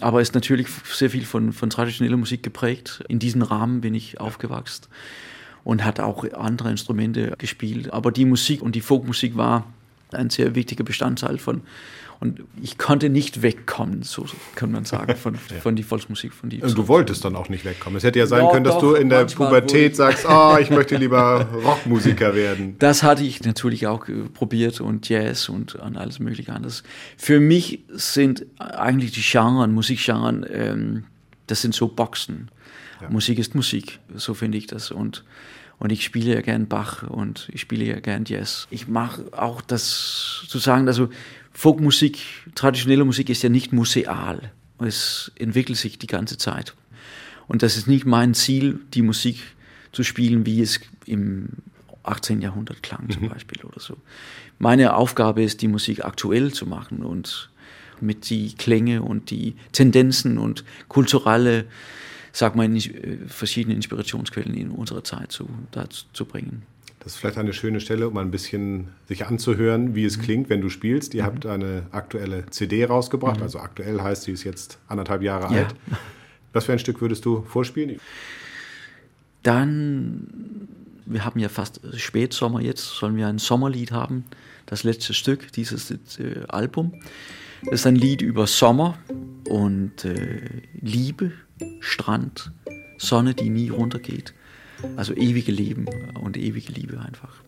Aber 0.02 0.22
ist 0.22 0.36
natürlich 0.36 0.68
sehr 0.92 1.10
viel 1.10 1.24
von, 1.24 1.54
von 1.54 1.70
traditioneller 1.70 2.18
Musik 2.18 2.44
geprägt. 2.44 3.02
In 3.08 3.20
diesem 3.20 3.42
Rahmen 3.42 3.80
bin 3.80 3.96
ich 3.96 4.20
aufgewachsen 4.20 4.88
und 5.64 5.86
hat 5.86 6.02
auch 6.02 6.26
andere 6.34 6.70
Instrumente 6.70 7.34
gespielt. 7.38 7.94
Aber 7.94 8.12
die 8.12 8.26
Musik 8.26 8.62
und 8.62 8.76
die 8.76 8.82
Folkmusik 8.82 9.38
war 9.38 9.73
ein 10.14 10.30
sehr 10.30 10.56
wichtiger 10.56 10.84
Bestandteil 10.84 11.38
von, 11.38 11.62
und 12.24 12.42
ich 12.62 12.78
konnte 12.78 13.10
nicht 13.10 13.42
wegkommen, 13.42 14.04
so 14.04 14.26
kann 14.56 14.72
man 14.72 14.86
sagen, 14.86 15.14
von, 15.18 15.34
ja. 15.50 15.60
von 15.60 15.76
die 15.76 15.84
Volksmusik. 15.84 16.34
Von 16.34 16.50
die 16.50 16.62
und 16.62 16.78
du 16.78 16.88
wolltest 16.88 17.26
dann 17.26 17.36
auch 17.36 17.50
nicht 17.50 17.66
wegkommen. 17.66 17.98
Es 17.98 18.04
hätte 18.04 18.20
ja 18.20 18.28
sein 18.28 18.46
ja, 18.46 18.52
können, 18.52 18.64
dass 18.64 18.76
doch, 18.76 18.82
du 18.82 18.94
in 18.94 19.10
der 19.10 19.26
Pubertät 19.26 19.98
sagst, 19.98 20.26
oh, 20.30 20.56
ich 20.58 20.70
möchte 20.70 20.96
lieber 20.96 21.50
Rockmusiker 21.66 22.34
werden. 22.34 22.78
Das 22.84 23.04
hatte 23.04 23.24
ich 23.24 23.44
natürlich 23.44 23.88
auch 23.88 24.08
äh, 24.08 24.14
probiert 24.34 24.80
und 24.80 25.10
Jazz 25.10 25.50
und 25.50 25.80
alles 25.80 26.20
mögliche 26.20 26.54
anderes. 26.54 26.84
Für 27.18 27.40
mich 27.40 27.84
sind 27.90 28.46
eigentlich 28.58 29.12
die 29.12 29.22
Genren, 29.22 29.74
Musikgenren, 29.74 30.46
ähm, 30.50 31.04
das 31.48 31.62
sind 31.62 31.76
so 31.76 31.90
Boxen. 31.90 32.50
Ja. 33.02 33.10
Musik 33.10 33.38
ist 33.38 33.54
Musik, 33.54 34.00
so 34.16 34.34
finde 34.34 34.58
ich 34.58 34.68
das. 34.68 34.92
Und 34.92 35.26
und 35.80 35.92
ich 35.92 36.04
spiele 36.04 36.34
ja 36.34 36.42
gern 36.42 36.68
Bach 36.68 37.04
und 37.04 37.50
ich 37.52 37.62
spiele 37.62 37.86
ja 37.86 38.00
gern 38.00 38.26
Jazz. 38.26 38.68
Ich 38.70 38.88
mache 38.88 39.26
auch 39.32 39.62
das 39.62 40.46
zu 40.48 40.60
sagen, 40.60 40.88
also 40.88 41.10
Folkmusik, 41.52 42.20
traditionelle 42.56 43.06
Musik 43.06 43.30
ist 43.30 43.44
ja 43.44 43.50
nicht 43.50 43.74
museal. 43.74 44.52
Es 44.80 45.32
entwickelt 45.36 45.78
sich 45.78 46.00
die 46.00 46.08
ganze 46.08 46.38
Zeit. 46.38 46.74
Und 47.48 47.64
das 47.64 47.78
ist 47.78 47.88
nicht 47.88 48.06
mein 48.06 48.34
Ziel, 48.34 48.80
die 48.94 49.02
Musik 49.02 49.40
zu 49.92 50.04
spielen, 50.04 50.46
wie 50.46 50.62
es 50.62 50.80
im 51.06 51.50
18. 52.04 52.42
Jahrhundert 52.42 52.84
klang 52.84 53.10
zum 53.10 53.24
mhm. 53.24 53.30
Beispiel 53.30 53.64
oder 53.64 53.80
so. 53.80 53.98
Meine 54.60 54.96
Aufgabe 54.96 55.44
ist, 55.44 55.62
die 55.62 55.68
Musik 55.68 56.04
aktuell 56.06 56.54
zu 56.54 56.66
machen 56.66 57.04
und 57.04 57.50
mit 58.02 58.30
die 58.30 58.54
Klänge 58.56 59.02
und 59.02 59.30
die 59.30 59.56
Tendenzen 59.72 60.38
und 60.38 60.64
kulturelle, 60.88 61.66
sag 62.34 62.56
mal, 62.56 62.70
verschiedene 63.28 63.76
Inspirationsquellen 63.76 64.56
in 64.56 64.72
unserer 64.72 65.04
Zeit 65.04 65.32
zu, 65.32 65.48
dazu 65.72 66.06
zu 66.14 66.26
bringen. 66.26 66.64
Das 67.00 67.14
ist 67.14 67.20
vielleicht 67.20 67.38
eine 67.38 67.54
schöne 67.54 67.80
Stelle, 67.82 68.08
um 68.08 68.18
ein 68.18 68.32
bisschen 68.32 68.88
sich 69.08 69.26
anzuhören, 69.26 69.94
wie 69.94 70.06
es 70.06 70.18
mhm. 70.18 70.22
klingt, 70.22 70.50
wenn 70.50 70.62
du 70.62 70.70
spielst. 70.70 71.14
Ihr 71.14 71.24
mhm. 71.24 71.28
habt 71.28 71.46
eine 71.46 71.84
aktuelle 71.92 72.46
CD 72.50 72.86
rausgebracht, 72.86 73.38
mhm. 73.38 73.44
also 73.44 73.60
aktuell 73.60 74.02
heißt 74.02 74.24
sie 74.24 74.32
ist 74.32 74.44
jetzt 74.44 74.80
anderthalb 74.88 75.22
Jahre 75.22 75.54
ja. 75.54 75.64
alt. 75.64 75.76
Was 76.54 76.66
für 76.66 76.74
ein 76.74 76.80
Stück 76.80 77.02
würdest 77.02 77.26
du 77.26 77.44
vorspielen? 77.44 78.00
Dann, 79.44 80.28
wir 81.06 81.26
haben 81.26 81.40
ja 81.40 81.50
fast 81.50 81.82
Spätsommer 81.98 82.62
jetzt, 82.62 82.86
sollen 82.86 83.18
wir 83.18 83.28
ein 83.28 83.40
Sommerlied 83.40 83.92
haben, 83.92 84.24
das 84.66 84.84
letzte 84.84 85.14
Stück 85.14 85.52
dieses 85.52 85.92
äh, 85.92 86.46
Album. 86.48 86.94
Das 87.66 87.82
ist 87.82 87.88
ein 87.88 87.96
Lied 87.96 88.22
über 88.22 88.48
Sommer 88.48 88.98
und 89.48 90.06
äh, 90.06 90.62
Liebe, 90.80 91.32
Strand, 91.80 92.52
Sonne, 92.98 93.34
die 93.34 93.50
nie 93.50 93.70
runtergeht. 93.70 94.34
Also 94.96 95.14
ewige 95.14 95.52
Leben 95.52 95.86
und 96.20 96.38
ewige 96.38 96.72
Liebe 96.72 97.00
einfach. 97.00 97.42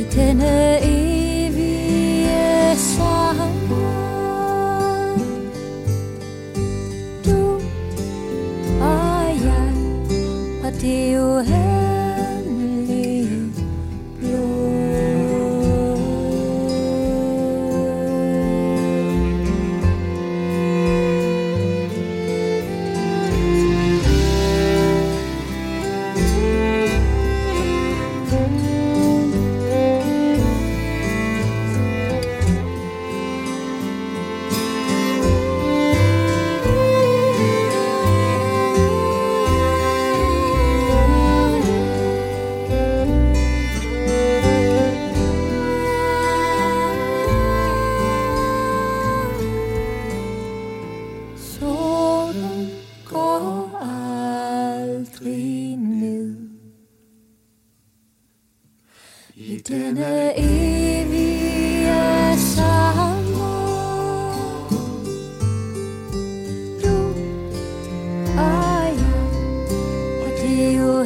qui 0.00 0.06
tenait 0.06 0.99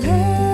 hey. 0.02 0.53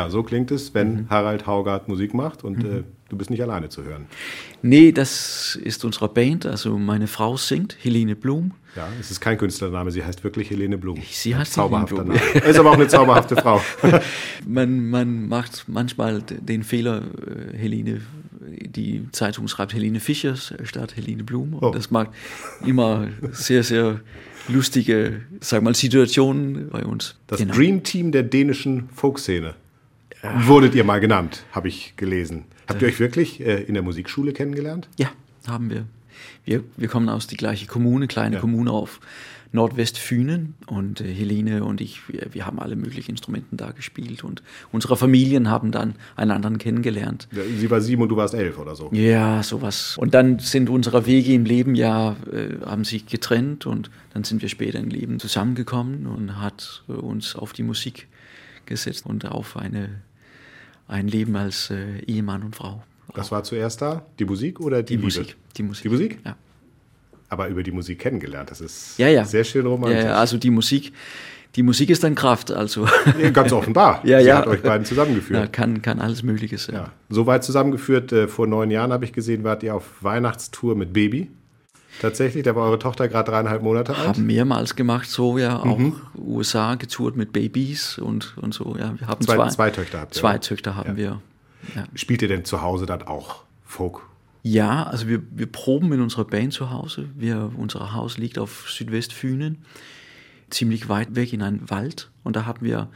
Ja, 0.00 0.10
so 0.10 0.22
klingt 0.22 0.50
es, 0.50 0.72
wenn 0.74 1.06
Harald 1.10 1.46
Haugard 1.46 1.88
Musik 1.88 2.14
macht 2.14 2.42
und 2.42 2.64
äh, 2.64 2.84
du 3.10 3.16
bist 3.18 3.28
nicht 3.30 3.42
alleine 3.42 3.68
zu 3.68 3.84
hören. 3.84 4.06
Nee, 4.62 4.92
das 4.92 5.58
ist 5.62 5.84
unsere 5.84 6.08
Band. 6.08 6.46
Also 6.46 6.78
meine 6.78 7.06
Frau 7.06 7.36
singt, 7.36 7.76
Helene 7.82 8.16
Blum. 8.16 8.52
Ja, 8.76 8.88
es 8.98 9.10
ist 9.10 9.20
kein 9.20 9.36
Künstlername, 9.36 9.90
sie 9.90 10.02
heißt 10.04 10.24
wirklich 10.24 10.48
Helene 10.48 10.78
Blum. 10.78 10.96
Sie 11.10 11.36
heißt 11.36 11.52
Zauberhafter 11.52 12.04
Name. 12.04 12.18
Ist 12.46 12.58
aber 12.58 12.70
auch 12.70 12.74
eine 12.74 12.86
zauberhafte 12.88 13.36
Frau. 13.36 13.60
Man, 14.46 14.88
man 14.88 15.28
macht 15.28 15.64
manchmal 15.66 16.22
den 16.22 16.62
Fehler, 16.62 17.02
äh, 17.52 17.56
Helene, 17.58 18.00
die 18.40 19.06
Zeitung 19.12 19.48
schreibt 19.48 19.74
Helene 19.74 20.00
Fischer 20.00 20.34
statt 20.36 20.96
Helene 20.96 21.24
Blum. 21.24 21.54
Und 21.54 21.62
Oh. 21.64 21.70
das 21.72 21.90
macht 21.90 22.10
immer 22.64 23.08
sehr, 23.32 23.64
sehr 23.64 24.00
lustige, 24.48 25.20
sag 25.40 25.62
mal, 25.62 25.74
Situationen 25.74 26.68
bei 26.70 26.84
uns. 26.84 27.16
Das 27.26 27.38
Genau. 27.40 27.54
Dream 27.54 27.82
Team 27.82 28.12
der 28.12 28.22
dänischen 28.22 28.88
Folkszene. 28.94 29.54
Wurdet 30.22 30.74
ihr 30.74 30.84
mal 30.84 31.00
genannt, 31.00 31.44
habe 31.52 31.68
ich 31.68 31.94
gelesen. 31.96 32.44
Habt 32.68 32.82
ihr 32.82 32.88
euch 32.88 33.00
wirklich 33.00 33.40
äh, 33.40 33.62
in 33.62 33.74
der 33.74 33.82
Musikschule 33.82 34.32
kennengelernt? 34.32 34.88
Ja, 34.98 35.10
haben 35.46 35.70
wir. 35.70 35.86
Wir, 36.44 36.62
wir 36.76 36.88
kommen 36.88 37.08
aus 37.08 37.26
die 37.26 37.36
gleiche 37.36 37.66
Kommune, 37.66 38.06
kleine 38.06 38.36
Ja. 38.36 38.40
Kommune 38.40 38.70
auf 38.70 39.00
Nordwestfünen 39.52 40.54
und 40.66 41.00
äh, 41.00 41.12
Helene 41.12 41.64
und 41.64 41.80
ich, 41.80 42.08
wir, 42.08 42.28
wir 42.32 42.46
haben 42.46 42.60
alle 42.60 42.76
möglichen 42.76 43.12
Instrumenten 43.12 43.56
da 43.56 43.72
gespielt 43.72 44.22
und 44.22 44.42
unsere 44.70 44.96
Familien 44.96 45.48
haben 45.50 45.72
dann 45.72 45.94
einen 46.16 46.30
anderen 46.30 46.58
kennengelernt. 46.58 47.26
Sie 47.58 47.68
war 47.70 47.80
sieben 47.80 48.02
und 48.02 48.10
du 48.10 48.16
warst 48.16 48.34
elf 48.34 48.58
oder 48.58 48.76
so. 48.76 48.90
Ja, 48.92 49.42
sowas. 49.42 49.96
Und 49.98 50.14
dann 50.14 50.38
sind 50.38 50.70
unsere 50.70 51.06
Wege 51.06 51.32
im 51.32 51.44
Leben 51.44 51.74
ja, 51.74 52.16
äh, 52.32 52.64
haben 52.64 52.84
sich 52.84 53.06
getrennt 53.06 53.66
und 53.66 53.90
dann 54.14 54.22
sind 54.24 54.40
wir 54.42 54.48
später 54.48 54.78
im 54.78 54.88
Leben 54.88 55.18
zusammengekommen 55.18 56.06
und 56.06 56.40
hat 56.40 56.84
äh, 56.88 56.92
uns 56.92 57.34
auf 57.34 57.52
die 57.52 57.64
Musik 57.64 58.06
gesetzt 58.66 59.04
und 59.04 59.26
auf 59.26 59.56
eine, 59.56 60.00
ein 60.90 61.08
Leben 61.08 61.36
als 61.36 61.70
äh, 61.70 62.00
Ehemann 62.06 62.42
und 62.42 62.56
Frau. 62.56 62.82
Was 63.14 63.30
war 63.32 63.42
zuerst 63.42 63.80
da? 63.82 64.02
Die 64.18 64.24
Musik 64.24 64.60
oder 64.60 64.82
die, 64.82 64.88
Die 64.88 64.94
Liebe? 64.96 65.06
Musik. 65.06 65.36
Die 65.56 65.62
Musik. 65.62 65.82
Die 65.82 65.88
Musik? 65.88 66.18
Ja. 66.24 66.36
Aber 67.28 67.48
über 67.48 67.62
die 67.62 67.70
Musik 67.72 67.98
kennengelernt. 68.00 68.50
Das 68.50 68.60
ist 68.60 68.98
Ja, 68.98 69.08
ja. 69.08 69.24
sehr 69.24 69.44
schön 69.44 69.66
romantisch. 69.66 70.04
Ja, 70.04 70.14
also 70.16 70.36
die 70.36 70.50
Musik, 70.50 70.92
die 71.56 71.62
Musik 71.62 71.90
ist 71.90 72.02
dann 72.04 72.14
Kraft, 72.14 72.50
also. 72.52 72.86
Ja, 73.20 73.30
Ganz 73.30 73.52
offenbar. 73.52 74.00
Ja, 74.04 74.20
Sie 74.20 74.26
ja. 74.26 74.38
hat 74.38 74.46
euch 74.46 74.62
beiden 74.62 74.84
zusammengeführt. 74.84 75.40
Ja, 75.40 75.46
kann, 75.46 75.82
kann 75.82 76.00
alles 76.00 76.22
Mögliche 76.22 76.58
sein. 76.58 76.74
Ja. 76.76 76.92
So 77.08 77.26
weit 77.26 77.44
zusammengeführt, 77.44 78.12
äh, 78.12 78.28
vor 78.28 78.46
neun 78.46 78.70
Jahren 78.70 78.92
habe 78.92 79.04
ich 79.04 79.12
gesehen, 79.12 79.44
wart 79.44 79.62
ihr 79.62 79.74
auf 79.74 79.84
Weihnachtstour 80.02 80.74
mit 80.76 80.92
Baby. 80.92 81.30
Tatsächlich, 82.00 82.42
da 82.44 82.56
war 82.56 82.64
eure 82.64 82.78
Tochter 82.78 83.06
gerade 83.08 83.30
dreieinhalb 83.30 83.62
Monate 83.62 83.94
alt. 83.94 84.08
Haben 84.08 84.26
mehrmals 84.26 84.74
gemacht, 84.74 85.08
so 85.08 85.38
ja, 85.38 85.60
auch 85.60 85.78
Mhm. 85.78 85.94
USA 86.16 86.74
getourt 86.74 87.16
mit 87.16 87.32
Babys 87.32 87.98
und, 87.98 88.36
und 88.38 88.52
so, 88.54 88.74
ja. 88.78 88.98
Wir 88.98 89.06
haben 89.06 89.20
Zwei- 89.24 89.34
zwei, 89.36 89.48
zwei 89.48 89.70
Töchter 89.70 90.00
habt 90.00 90.16
ihr, 90.16 90.20
Zwei 90.20 90.30
oder? 90.32 90.40
Töchter 90.40 90.76
haben 90.76 90.90
Ja. 90.90 90.96
wir. 90.96 91.20
Ja. 91.76 91.84
Spielt 91.94 92.22
ihr 92.22 92.28
denn 92.28 92.44
zu 92.44 92.62
Hause 92.62 92.86
dann 92.86 93.02
auch 93.02 93.42
Folk? 93.66 94.00
Ja, 94.42 94.84
also 94.84 95.06
wir, 95.06 95.22
wir 95.32 95.46
proben 95.46 95.92
in 95.92 96.00
unserer 96.00 96.24
Band 96.24 96.54
zu 96.54 96.70
Hause. 96.70 97.10
Wir, 97.14 97.52
unser 97.56 97.92
Haus 97.92 98.16
liegt 98.16 98.38
auf 98.38 98.70
Südwestfünen, 98.70 99.58
ziemlich 100.50 100.88
weit 100.88 101.14
weg 101.16 101.32
in 101.32 101.42
einem 101.42 101.68
Wald. 101.70 102.10
Und 102.22 102.36
da 102.36 102.44
haben 102.46 102.58
wir 102.64 102.88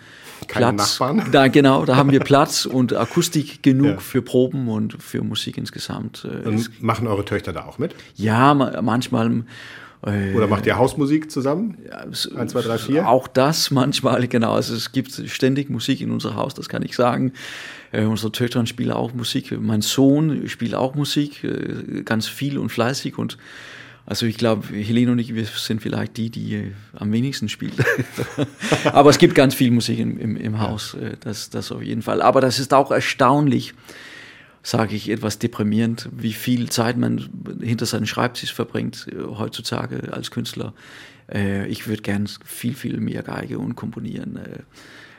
Keine 0.48 0.74
Platz. 0.74 0.98
Nachbarn? 1.00 1.30
Da, 1.32 1.48
genau, 1.48 1.84
da 1.84 1.96
haben 1.96 2.10
wir 2.10 2.20
Platz 2.20 2.66
und 2.66 2.92
Akustik 2.94 3.62
genug 3.62 3.86
Ja. 3.86 3.98
für 3.98 4.22
Proben 4.22 4.68
und 4.68 5.02
für 5.02 5.22
Musik 5.22 5.56
insgesamt. 5.56 6.26
Äh, 6.30 6.46
Und 6.48 6.82
machen 6.82 7.06
eure 7.06 7.24
Töchter 7.24 7.52
da 7.52 7.64
auch 7.64 7.78
mit? 7.78 7.94
Ja, 8.16 8.52
ma- 8.54 8.82
manchmal. 8.82 9.44
Äh, 10.06 10.34
Oder 10.34 10.46
macht 10.48 10.66
ihr 10.66 10.76
Hausmusik 10.76 11.30
zusammen? 11.30 11.78
Eins, 11.90 12.28
zwei, 12.48 12.60
drei, 12.60 12.76
vier? 12.76 13.08
Auch 13.08 13.26
das 13.26 13.70
manchmal, 13.70 14.28
genau. 14.28 14.52
Also 14.52 14.74
es 14.74 14.92
gibt 14.92 15.12
ständig 15.12 15.70
Musik 15.70 16.02
in 16.02 16.10
unser 16.10 16.34
Haus, 16.34 16.52
das 16.52 16.68
kann 16.68 16.82
ich 16.82 16.94
sagen. 16.94 17.32
Äh, 17.92 18.04
unsere 18.04 18.30
Töchter 18.30 18.64
spielen 18.66 18.90
auch 18.92 19.14
Musik. 19.14 19.58
Mein 19.58 19.80
Sohn 19.80 20.46
spielt 20.48 20.74
auch 20.74 20.94
Musik, 20.94 21.42
äh, 21.44 22.02
ganz 22.04 22.26
viel 22.26 22.58
und 22.58 22.68
fleißig. 22.68 23.16
Und 23.16 23.38
also 24.06 24.26
ich 24.26 24.36
glaube, 24.36 24.66
Helene 24.68 25.12
und 25.12 25.18
ich, 25.18 25.34
wir 25.34 25.46
sind 25.46 25.80
vielleicht 25.80 26.16
die, 26.18 26.28
die 26.28 26.72
am 26.94 27.10
wenigsten 27.12 27.48
spielt. 27.48 27.74
Aber 28.84 29.08
es 29.08 29.18
gibt 29.18 29.34
ganz 29.34 29.54
viel 29.54 29.70
Musik 29.70 29.98
im, 29.98 30.18
im, 30.18 30.36
im 30.36 30.60
Haus, 30.60 30.94
äh, 30.94 31.16
das, 31.20 31.48
das 31.48 31.72
auf 31.72 31.82
jeden 31.82 32.02
Fall. 32.02 32.20
Aber 32.20 32.40
das 32.40 32.58
ist 32.58 32.74
auch 32.74 32.90
erstaunlich, 32.90 33.72
sage 34.62 34.94
ich, 34.94 35.08
etwas 35.08 35.38
deprimierend, 35.38 36.08
wie 36.12 36.34
viel 36.34 36.68
Zeit 36.68 36.98
man 36.98 37.30
hinter 37.62 37.86
seinen 37.86 38.06
Schreibtisch 38.06 38.52
verbringt 38.52 39.06
äh, 39.10 39.22
heutzutage 39.22 40.12
als 40.12 40.30
Künstler. 40.30 40.74
Äh, 41.32 41.66
ich 41.68 41.86
würde 41.86 42.02
gern 42.02 42.28
viel, 42.44 42.74
viel 42.74 43.00
mehr 43.00 43.22
Geige 43.22 43.58
und 43.58 43.74
komponieren. 43.74 44.38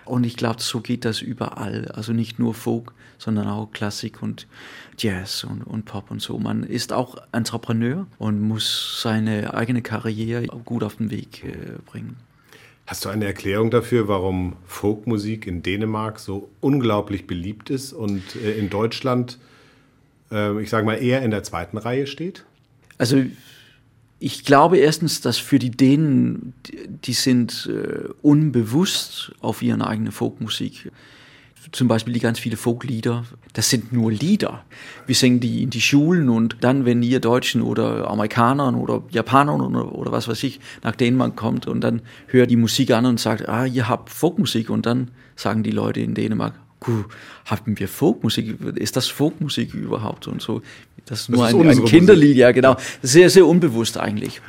Und 0.05 0.23
ich 0.25 0.37
glaube, 0.37 0.61
so 0.61 0.81
geht 0.81 1.03
das 1.03 1.21
überall. 1.21 1.91
Also 1.93 2.13
nicht 2.13 2.39
nur 2.39 2.53
Folk, 2.53 2.93
sondern 3.17 3.47
auch 3.47 3.71
Klassik 3.71 4.21
und 4.21 4.47
Jazz 4.97 5.43
und, 5.43 5.63
und 5.63 5.85
Pop 5.85 6.11
und 6.11 6.21
so. 6.21 6.37
Man 6.37 6.63
ist 6.63 6.93
auch 6.93 7.17
Entrepreneur 7.31 8.05
und 8.17 8.41
muss 8.41 9.01
seine 9.01 9.53
eigene 9.53 9.81
Karriere 9.81 10.45
gut 10.63 10.83
auf 10.83 10.97
den 10.97 11.11
Weg 11.11 11.43
äh, 11.43 11.79
bringen. 11.85 12.17
Hast 12.87 13.03
du 13.03 13.09
eine 13.09 13.25
Erklärung 13.25 13.71
dafür, 13.71 14.07
warum 14.07 14.57
Folkmusik 14.67 15.47
in 15.47 15.63
Dänemark 15.63 16.19
so 16.19 16.49
unglaublich 16.61 17.25
beliebt 17.25 17.71
ist 17.71 17.93
und 17.93 18.21
äh, 18.35 18.57
in 18.59 18.69
Deutschland, 18.69 19.39
äh, 20.31 20.61
ich 20.61 20.69
sage 20.69 20.85
mal, 20.85 21.01
eher 21.01 21.23
in 21.23 21.31
der 21.31 21.41
zweiten 21.41 21.77
Reihe 21.77 22.05
steht? 22.05 22.45
Also 22.99 23.23
ich 24.19 24.45
glaube 24.45 24.77
erstens, 24.77 25.21
dass 25.21 25.37
für 25.37 25.59
die 25.59 25.71
Dänen, 25.71 26.53
die- 27.05 27.13
sind 27.13 27.69
äh, 27.71 28.09
unbewusst 28.21 29.33
auf 29.41 29.61
ihre 29.61 29.85
eigene 29.87 30.11
Folkmusik. 30.11 30.91
Zum 31.71 31.87
Beispiel 31.87 32.13
die 32.13 32.19
ganz 32.19 32.37
viele 32.39 32.57
Folklieder, 32.57 33.25
das 33.53 33.69
sind 33.71 33.91
nur 33.91 34.11
Lieder. 34.11 34.63
Wir 35.07 35.15
singen 35.15 35.39
die 35.39 35.63
in 35.63 35.71
die 35.71 35.81
Schulen 35.81 36.29
und 36.29 36.57
dann, 36.61 36.85
wenn 36.85 37.01
ihr 37.01 37.19
Deutschen 37.19 37.61
oder 37.63 38.07
Amerikanern 38.09 38.75
oder 38.75 39.01
Japanern 39.09 39.61
oder, 39.61 39.93
oder 39.95 40.11
was 40.11 40.27
weiß 40.27 40.43
ich 40.43 40.59
nach 40.83 40.95
Dänemark 40.95 41.35
kommt 41.35 41.65
und 41.67 41.81
dann 41.81 42.01
hört 42.27 42.51
die 42.51 42.55
Musik 42.55 42.91
an 42.91 43.07
und 43.07 43.19
sagt, 43.19 43.49
ah, 43.49 43.65
ihr 43.65 43.89
habt 43.89 44.11
Folkmusik 44.11 44.69
und 44.69 44.85
dann 44.85 45.09
sagen 45.35 45.63
die 45.63 45.71
Leute 45.71 46.01
in 46.01 46.13
Dänemark, 46.13 46.53
"Puh, 46.53 46.64
haben 47.45 47.79
wir 47.79 47.87
Folkmusik? 47.87 48.59
Ist 48.75 48.95
das 48.95 49.07
Folkmusik 49.07 49.73
überhaupt? 49.73 50.27
Und 50.27 50.41
so, 50.41 50.61
das 51.05 51.21
ist 51.21 51.29
nur 51.29 51.47
ist 51.47 51.55
ein, 51.55 51.69
ein 51.69 51.85
Kinderlied, 51.85 52.37
ja 52.37 52.51
genau. 52.51 52.77
Sehr, 53.01 53.29
sehr 53.29 53.45
unbewusst 53.45 53.97
eigentlich. 53.97 54.41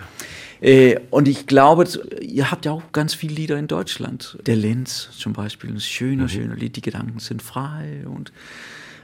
Äh, 0.61 1.01
und 1.11 1.29
ich 1.29 1.46
glaube, 1.46 1.87
ihr 2.20 2.51
habt 2.51 2.64
ja 2.64 2.72
auch 2.72 2.92
ganz 2.92 3.14
viele 3.14 3.35
Lieder 3.35 3.59
in 3.59 3.66
Deutschland. 3.66 4.38
Der 4.46 4.57
Lenz 4.57 5.11
zum 5.16 5.33
Beispiel, 5.33 5.70
ein 5.70 5.81
schöner, 5.81 6.29
schöner 6.29 6.57
Lied. 6.57 6.77
Die 6.77 6.81
Gedanken 6.81 7.18
sind 7.18 7.42
frei 7.42 8.05
und 8.07 8.33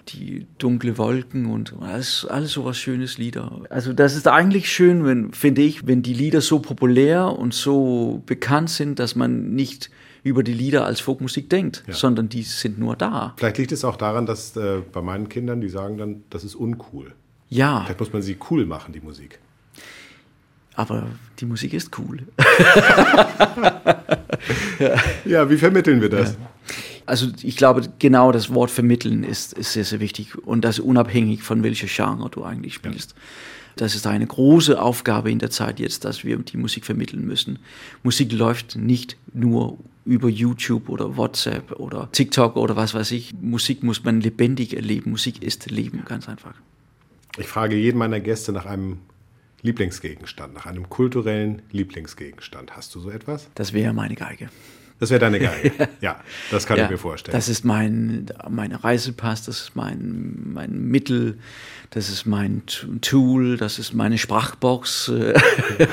die 0.08 0.46
dunkle 0.58 0.98
Wolken 0.98 1.46
und 1.46 1.74
alles, 1.80 2.26
alles 2.28 2.52
sowas 2.52 2.76
schönes 2.76 3.18
Lieder. 3.18 3.60
Also 3.70 3.92
das 3.92 4.16
ist 4.16 4.26
eigentlich 4.26 4.72
schön, 4.72 5.04
wenn, 5.04 5.32
finde 5.32 5.62
ich, 5.62 5.86
wenn 5.86 6.02
die 6.02 6.14
Lieder 6.14 6.40
so 6.40 6.58
populär 6.58 7.38
und 7.38 7.54
so 7.54 8.22
bekannt 8.26 8.70
sind, 8.70 8.98
dass 8.98 9.14
man 9.14 9.54
nicht 9.54 9.90
über 10.22 10.42
die 10.42 10.52
Lieder 10.54 10.85
als 10.87 11.00
Folkmusik 11.00 11.48
denkt, 11.50 11.82
Ja. 11.87 11.94
sondern 11.94 12.28
die 12.28 12.42
sind 12.42 12.78
nur 12.78 12.94
da. 12.96 13.35
Vielleicht 13.37 13.58
liegt 13.58 13.72
es 13.72 13.85
auch 13.85 13.96
daran, 13.96 14.24
dass 14.26 14.56
äh, 14.56 14.80
bei 14.92 15.02
meinen 15.02 15.28
Kindern, 15.28 15.61
die 15.61 15.68
sagen 15.68 15.98
dann, 15.98 16.22
das 16.30 16.44
ist 16.44 16.54
uncool. 16.54 17.12
Ja, 17.48 17.82
Vielleicht 17.85 18.00
muss 18.00 18.12
man 18.12 18.22
sie 18.22 18.37
cool 18.50 18.64
machen, 18.66 18.92
die 18.92 19.00
Musik. 19.00 19.38
aber 20.74 21.06
die 21.40 21.44
Musik 21.46 21.74
ist 21.74 21.90
cool. 21.98 22.20
Ja, 25.24 25.48
wie 25.50 25.56
vermitteln 25.56 26.00
wir 26.00 26.08
das? 26.08 26.37
Also 27.06 27.28
ich 27.42 27.56
glaube, 27.56 27.82
genau 27.98 28.32
das 28.32 28.52
Wort 28.54 28.70
vermitteln 28.70 29.24
ist, 29.24 29.52
ist 29.52 29.72
sehr, 29.72 29.85
sehr 29.85 30.00
wichtig 30.00 30.37
und 30.37 30.64
das 30.64 30.78
unabhängig 30.78 31.42
von 31.42 31.62
welcher 31.62 31.87
Genre 31.88 32.28
du 32.30 32.44
eigentlich 32.44 32.74
spielst. 32.74 33.14
Das 33.76 33.94
ist 33.94 34.06
eine 34.06 34.26
große 34.26 34.80
Aufgabe 34.80 35.30
in 35.30 35.38
der 35.38 35.50
Zeit 35.50 35.80
jetzt, 35.80 36.04
dass 36.04 36.24
wir 36.24 36.37
die 36.38 36.56
Musik 36.56 36.85
vermitteln 36.85 37.24
müssen. 37.24 37.58
Musik 38.02 38.32
läuft 38.32 38.76
nicht 38.76 39.16
nur 39.32 39.78
über 40.04 40.28
YouTube 40.28 40.88
oder 40.88 41.16
WhatsApp 41.16 41.72
oder 41.72 42.10
TikTok 42.12 42.56
oder 42.56 42.76
was 42.76 42.94
weiß 42.94 43.12
ich. 43.12 43.32
Musik 43.40 43.82
muss 43.82 44.04
man 44.04 44.20
lebendig 44.20 44.74
erleben. 44.74 45.10
Musik 45.10 45.42
ist 45.42 45.70
Leben, 45.70 46.04
ganz 46.04 46.28
einfach. 46.28 46.54
Ich 47.38 47.46
frage 47.46 47.76
jeden 47.76 47.98
meiner 47.98 48.20
Gäste 48.20 48.52
nach 48.52 48.66
einem 48.66 48.98
Lieblingsgegenstand, 49.62 50.54
nach 50.54 50.66
einem 50.66 50.88
kulturellen 50.88 51.62
Lieblingsgegenstand. 51.70 52.76
Hast 52.76 52.94
du 52.94 53.00
so 53.00 53.10
etwas? 53.10 53.48
Das 53.54 53.72
wäre 53.72 53.92
meine 53.92 54.16
Geige. 54.16 54.48
Das 55.02 55.10
wäre 55.10 55.18
deine 55.18 55.40
Geige. 55.40 55.72
ja, 56.00 56.20
das 56.52 56.64
kann 56.64 56.78
Ja, 56.78 56.84
ich 56.84 56.90
mir 56.92 56.96
vorstellen. 56.96 57.32
Das 57.32 57.48
ist 57.48 57.64
mein 57.64 58.26
mein 58.48 58.70
Reisepass, 58.70 59.44
das 59.44 59.62
ist 59.62 59.74
mein, 59.74 60.52
mein 60.54 60.70
Mittel, 60.80 61.38
das 61.90 62.08
ist 62.08 62.24
mein 62.24 62.62
Tool, 63.00 63.56
das 63.56 63.80
ist 63.80 63.94
meine 63.94 64.16
Sprachbox. 64.16 65.08
äh, 65.08 65.34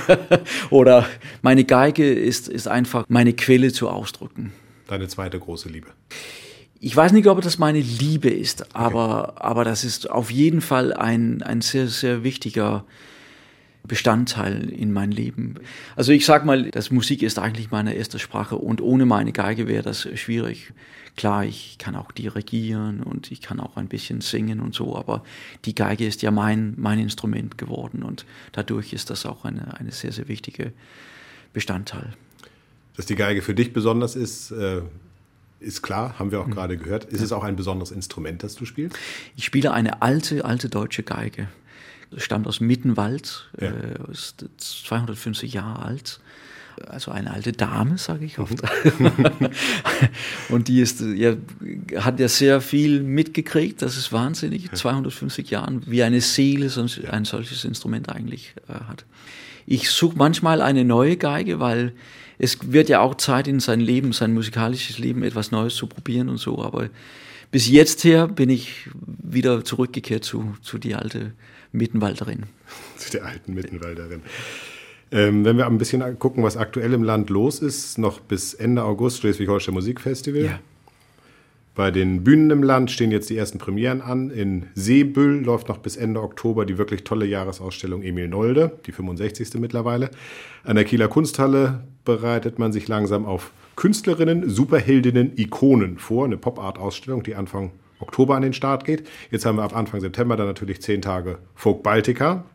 Oder 0.69 1.07
meine 1.41 1.63
Geige 1.63 2.13
ist, 2.13 2.49
ist 2.49 2.67
einfach 2.67 3.05
meine 3.09 3.33
Quelle 3.33 3.73
zu 3.73 3.89
ausdrücken. 3.89 4.53
Deine 4.85 5.07
zweite 5.07 5.39
große 5.39 5.69
Liebe. 5.69 5.87
Ich 6.79 6.95
weiß 6.95 7.11
nicht, 7.11 7.25
ob 7.27 7.41
das 7.41 7.57
meine 7.57 7.79
Liebe 7.79 8.29
ist, 8.29 8.75
aber, 8.75 9.41
aber 9.43 9.65
das 9.65 9.83
ist 9.83 10.07
auf 10.07 10.29
jeden 10.29 10.61
Fall 10.61 10.93
ein, 10.93 11.41
ein 11.41 11.61
sehr, 11.61 11.87
sehr 11.87 12.23
wichtiger 12.23 12.85
Bestandteil 13.87 14.69
in 14.69 14.91
mein 14.91 15.11
Leben. 15.11 15.55
Also 15.95 16.11
ich 16.11 16.25
sag 16.25 16.45
mal, 16.45 16.69
das 16.71 16.91
Musik 16.91 17.23
ist 17.23 17.39
eigentlich 17.39 17.71
meine 17.71 17.93
erste 17.93 18.19
Sprache 18.19 18.55
und 18.57 18.81
ohne 18.81 19.05
meine 19.05 19.31
Geige 19.31 19.67
wäre 19.67 19.83
das 19.83 20.07
schwierig. 20.19 20.73
Klar, 21.15 21.43
ich 21.45 21.77
kann 21.79 21.95
auch 21.95 22.11
dirigieren 22.11 23.01
und 23.01 23.31
ich 23.31 23.41
kann 23.41 23.59
auch 23.59 23.77
ein 23.77 23.87
bisschen 23.87 24.21
singen 24.21 24.59
und 24.59 24.73
so, 24.75 24.95
aber 24.95 25.23
die 25.65 25.75
Geige 25.75 26.05
ist 26.05 26.21
ja 26.21 26.31
mein, 26.31 26.75
mein 26.77 26.99
Instrument 26.99 27.57
geworden 27.57 28.03
und 28.03 28.25
dadurch 28.51 28.93
ist 28.93 29.09
das 29.09 29.25
auch 29.25 29.43
eine, 29.43 29.77
eine 29.79 29.91
sehr, 29.91 30.11
sehr 30.11 30.27
wichtige 30.27 30.71
Bestandteil. 31.53 32.13
Dass 32.95 33.05
die 33.05 33.15
Geige 33.15 33.41
für 33.41 33.53
dich 33.55 33.73
besonders 33.73 34.15
ist, 34.15 34.51
äh, 34.51 34.81
ist 35.59 35.81
klar, 35.81 36.19
haben 36.19 36.31
wir 36.31 36.39
auch 36.41 36.47
Mhm. 36.47 36.51
gerade 36.51 36.77
gehört. 36.77 37.05
Ist 37.05 37.21
es 37.21 37.31
auch 37.31 37.43
ein 37.43 37.55
besonderes 37.55 37.91
Instrument, 37.91 38.43
das 38.43 38.55
du 38.55 38.65
spielst? 38.65 38.97
Ich 39.35 39.45
spiele 39.45 39.71
eine 39.73 40.01
alte, 40.01 40.45
alte 40.45 40.69
deutsche 40.69 41.03
Geige. 41.03 41.47
Stammt 42.17 42.47
aus 42.47 42.59
Mittenwald, 42.59 43.49
Ja. 43.59 43.67
äh, 43.67 44.11
ist 44.11 44.45
250 44.57 45.53
Jahre 45.53 45.83
alt. 45.83 46.19
Also 46.87 47.11
eine 47.11 47.31
alte 47.31 47.51
Dame, 47.51 47.97
sage 47.97 48.23
ich 48.23 48.39
oft. 48.39 48.55
Und 50.49 50.67
die 50.67 50.79
ist, 50.79 51.01
ja, 51.01 51.35
hat 51.97 52.19
ja 52.19 52.29
sehr 52.29 52.61
viel 52.61 53.01
mitgekriegt. 53.01 53.81
Das 53.81 53.97
ist 53.97 54.13
wahnsinnig. 54.13 54.71
250 54.71 55.49
Jahren, 55.49 55.83
wie 55.87 56.03
eine 56.03 56.21
Seele 56.21 56.69
so 56.69 56.81
ein, 56.81 56.89
ein 57.11 57.25
solches 57.25 57.65
Instrument 57.65 58.09
eigentlich 58.09 58.53
äh, 58.69 58.73
hat. 58.73 59.05
Ich 59.65 59.89
suche 59.91 60.17
manchmal 60.17 60.61
eine 60.61 60.85
neue 60.85 61.17
Geige, 61.17 61.59
weil 61.59 61.93
es 62.37 62.71
wird 62.71 62.87
ja 62.89 63.01
auch 63.01 63.15
Zeit 63.15 63.47
in 63.47 63.59
sein 63.59 63.81
Leben, 63.81 64.13
sein 64.13 64.33
musikalisches 64.33 64.97
Leben, 64.99 65.23
etwas 65.23 65.51
Neues 65.51 65.75
zu 65.75 65.85
probieren 65.87 66.29
und 66.29 66.37
so. 66.37 66.63
Aber 66.63 66.89
bis 67.51 67.67
jetzt 67.67 68.03
her 68.03 68.27
bin 68.27 68.49
ich 68.49 68.87
wieder 69.21 69.65
zurückgekehrt 69.65 70.23
zu, 70.23 70.55
zu 70.61 70.77
die 70.77 70.95
alte 70.95 71.33
Mittenwalderin. 71.71 72.43
Zu 72.97 73.11
der 73.11 73.25
alten 73.25 73.53
Mittenwalderin. 73.53 74.21
Ähm, 75.11 75.43
wenn 75.43 75.57
wir 75.57 75.65
ein 75.65 75.77
bisschen 75.77 76.19
gucken, 76.19 76.43
was 76.43 76.55
aktuell 76.55 76.93
im 76.93 77.03
Land 77.03 77.29
los 77.29 77.59
ist, 77.59 77.97
noch 77.97 78.19
bis 78.19 78.53
Ende 78.53 78.83
August 78.83 79.19
Schleswig-Holstein 79.19 79.73
Musikfestival. 79.73 80.45
Ja. 80.45 80.59
Bei 81.79 81.91
den 81.91 82.25
Bühnen 82.25 82.49
im 82.51 82.61
Land 82.61 82.91
stehen 82.91 83.09
jetzt 83.09 83.29
die 83.29 83.37
ersten 83.37 83.57
Premieren 83.57 84.01
an. 84.01 84.31
In 84.31 84.65
Seebüll 84.75 85.43
läuft 85.45 85.69
noch 85.69 85.77
bis 85.77 85.95
Ende 85.95 86.21
Oktober 86.21 86.65
die 86.65 86.77
wirklich 86.77 87.05
tolle 87.05 87.25
Jahresausstellung 87.25 88.03
Emil 88.03 88.27
Nolde, 88.27 88.73
die 88.85 88.91
65. 88.91 89.53
mittlerweile. 89.55 90.09
An 90.65 90.75
der 90.75 90.83
Kieler 90.83 91.07
Kunsthalle 91.07 91.85
bereitet 92.03 92.59
man 92.59 92.73
sich 92.73 92.87
langsam 92.87 93.25
auf 93.25 93.51
Künstlerinnen, 93.77 94.49
Superheldinnen, 94.49 95.37
Ikonen 95.37 95.99
vor. 95.99 96.25
Eine 96.25 96.35
Pop-Art-Ausstellung, 96.35 97.23
die 97.23 97.35
Anfang 97.35 97.71
Oktober 97.99 98.35
an 98.35 98.41
den 98.41 98.53
Start 98.53 98.85
geht. 98.85 99.07
Jetzt 99.31 99.45
haben 99.45 99.57
wir 99.57 99.63
ab 99.63 99.75
Anfang 99.75 100.01
September 100.01 100.35
dann 100.37 100.47
natürlich 100.47 100.81
zehn 100.81 101.01
Tage 101.01 101.37
Folk 101.55 101.83
Baltica. 101.83 102.45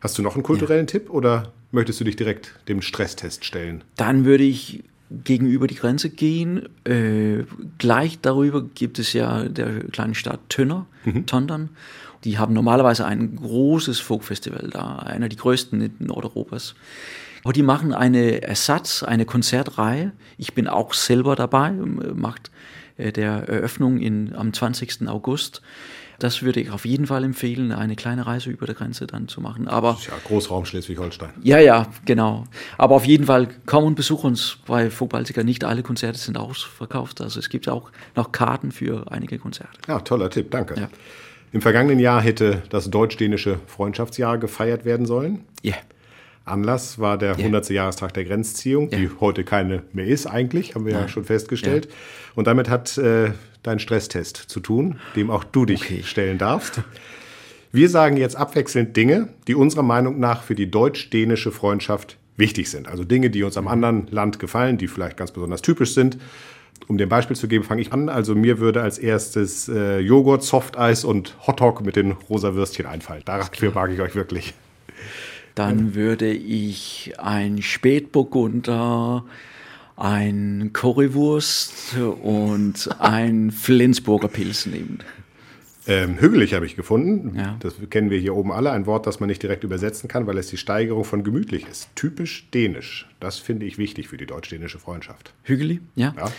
Hast 0.00 0.16
du 0.18 0.22
noch 0.22 0.34
einen 0.34 0.42
kulturellen 0.42 0.86
Tipp 0.86 1.10
oder 1.10 1.52
möchtest 1.72 2.00
du 2.00 2.04
dich 2.04 2.16
direkt 2.16 2.54
dem 2.68 2.82
Stresstest 2.82 3.44
stellen? 3.44 3.84
Dann 3.96 4.24
würde 4.24 4.44
ich 4.44 4.84
gegenüber 5.10 5.66
die 5.66 5.74
Grenze 5.74 6.08
gehen. 6.10 6.68
Äh, 6.84 7.44
gleich 7.78 8.20
darüber 8.20 8.62
gibt 8.62 8.98
es 8.98 9.12
ja 9.12 9.44
der 9.44 9.84
kleine 9.84 10.14
Stadt 10.14 10.40
Tönner, 10.48 10.86
Tondern. 11.26 11.70
Die 12.24 12.38
haben 12.38 12.54
normalerweise 12.54 13.06
ein 13.06 13.36
großes 13.36 13.98
Folkfestival 13.98 14.68
da, 14.70 14.96
einer 14.98 15.28
der 15.28 15.38
größten 15.38 15.80
in 15.80 15.94
Nordeuropas. 15.98 16.74
Aber 17.42 17.52
die 17.54 17.62
machen 17.62 17.94
eine 17.94 18.42
Ersatz, 18.42 19.02
eine 19.02 19.24
Konzertreihe. 19.24 20.12
Ich 20.36 20.52
bin 20.54 20.68
auch 20.68 20.92
selber 20.92 21.36
dabei, 21.36 21.72
macht 21.72 22.50
der 23.12 23.48
Eröffnung 23.48 23.98
in, 23.98 24.34
am 24.34 24.52
20. 24.52 25.08
August. 25.08 25.62
Das 26.18 26.42
würde 26.42 26.60
ich 26.60 26.70
auf 26.70 26.84
jeden 26.84 27.06
Fall 27.06 27.24
empfehlen, 27.24 27.72
eine 27.72 27.96
kleine 27.96 28.26
Reise 28.26 28.50
über 28.50 28.66
der 28.66 28.74
Grenze 28.74 29.06
dann 29.06 29.26
zu 29.26 29.40
machen. 29.40 29.66
Aber 29.68 29.96
Ja, 30.06 30.12
Großraum 30.26 30.66
Schleswig-Holstein. 30.66 31.30
ja, 31.42 31.58
ja, 31.58 31.86
genau. 32.04 32.44
Aber 32.76 32.94
auf 32.96 33.06
jeden 33.06 33.24
Fall 33.24 33.48
komm 33.64 33.84
und 33.84 33.94
besuch 33.94 34.22
uns 34.24 34.58
bei 34.66 34.90
Vogbaltica. 34.90 35.42
Nicht 35.42 35.64
alle 35.64 35.82
Konzerte 35.82 36.18
sind 36.18 36.36
ausverkauft. 36.36 37.22
Also 37.22 37.40
es 37.40 37.48
gibt 37.48 37.70
auch 37.70 37.90
noch 38.16 38.32
Karten 38.32 38.70
für 38.70 39.10
einige 39.10 39.38
Konzerte. 39.38 39.72
Ja, 39.88 40.00
toller 40.00 40.28
Tipp, 40.28 40.50
danke. 40.50 40.78
Ja. 40.78 40.90
Im 41.52 41.62
vergangenen 41.62 41.98
Jahr 41.98 42.20
hätte 42.20 42.62
das 42.68 42.90
deutsch-dänische 42.90 43.58
Freundschaftsjahr 43.66 44.36
gefeiert 44.36 44.84
werden 44.84 45.06
sollen. 45.06 45.44
Ja. 45.62 45.74
Anlass 46.50 46.98
war 46.98 47.16
der 47.18 47.36
100. 47.36 47.70
Jahrestag 47.70 48.12
der 48.14 48.24
Grenzziehung, 48.24 48.90
die 48.90 49.10
heute 49.20 49.44
keine 49.44 49.82
mehr 49.92 50.06
ist 50.06 50.26
eigentlich, 50.26 50.74
haben 50.74 50.84
wir 50.86 50.92
ja 50.92 51.08
schon 51.08 51.24
festgestellt. 51.24 51.88
Und 52.34 52.46
damit 52.46 52.68
hat 52.68 52.96
äh, 52.98 53.32
dein 53.62 53.78
Stresstest 53.78 54.36
zu 54.36 54.60
tun, 54.60 54.98
dem 55.16 55.30
auch 55.30 55.44
du 55.44 55.64
dich 55.64 55.82
Okay. 55.82 56.02
stellen 56.04 56.38
darfst. 56.38 56.82
Wir 57.72 57.88
sagen 57.88 58.16
jetzt 58.16 58.36
abwechselnd 58.36 58.96
Dinge, 58.96 59.28
die 59.46 59.54
unserer 59.54 59.82
Meinung 59.82 60.18
nach 60.18 60.42
für 60.42 60.54
die 60.54 60.70
deutsch-dänische 60.70 61.52
Freundschaft 61.52 62.16
wichtig 62.36 62.68
sind. 62.70 62.88
Also 62.88 63.04
Dinge, 63.04 63.30
die 63.30 63.42
uns 63.44 63.56
am 63.56 63.68
anderen 63.68 64.06
Land 64.08 64.38
gefallen, 64.38 64.76
die 64.78 64.88
vielleicht 64.88 65.16
ganz 65.16 65.30
besonders 65.30 65.62
typisch 65.62 65.94
sind. 65.94 66.18
Um 66.88 66.96
dir 66.98 67.04
ein 67.06 67.10
Beispiel 67.10 67.36
zu 67.36 67.46
geben, 67.46 67.62
fange 67.62 67.82
ich 67.82 67.92
an. 67.92 68.08
Also 68.08 68.34
mir 68.34 68.58
würde 68.58 68.82
als 68.82 68.98
erstes 68.98 69.68
äh, 69.68 69.98
Joghurt, 70.00 70.42
Softeis 70.42 71.04
und 71.04 71.36
Hotdog 71.46 71.84
mit 71.84 71.94
den 71.94 72.12
rosa 72.12 72.54
Würstchen 72.54 72.86
einfallen. 72.86 73.22
Dafür 73.24 73.70
mag 73.72 73.92
ich 73.92 74.00
euch 74.00 74.14
wirklich. 74.16 74.54
Dann 75.54 75.94
würde 75.94 76.32
ich 76.32 77.12
ein 77.18 77.62
Spätburgunder, 77.62 79.24
ein 79.96 80.70
Currywurst 80.72 81.96
und 82.22 82.88
ein 83.00 83.50
Flensburger 83.50 84.28
Pilz 84.28 84.66
nehmen. 84.66 85.00
Ähm, 85.86 86.20
hügelig 86.20 86.54
habe 86.54 86.66
ich 86.66 86.76
gefunden. 86.76 87.36
Ja. 87.36 87.56
Das 87.60 87.74
kennen 87.88 88.10
wir 88.10 88.18
hier 88.18 88.34
oben 88.36 88.52
alle. 88.52 88.70
Ein 88.70 88.86
Wort, 88.86 89.06
das 89.06 89.18
man 89.18 89.28
nicht 89.28 89.42
direkt 89.42 89.64
übersetzen 89.64 90.08
kann, 90.08 90.26
weil 90.26 90.38
es 90.38 90.48
die 90.48 90.56
Steigerung 90.56 91.04
von 91.04 91.24
gemütlich 91.24 91.66
ist. 91.66 91.88
Typisch 91.96 92.48
dänisch. 92.52 93.08
Das 93.18 93.38
finde 93.38 93.66
ich 93.66 93.78
wichtig 93.78 94.08
für 94.08 94.16
die 94.16 94.26
deutsch-dänische 94.26 94.78
Freundschaft. 94.78 95.32
Hügeli, 95.42 95.80
ja. 95.96 96.14
Ja. 96.16 96.30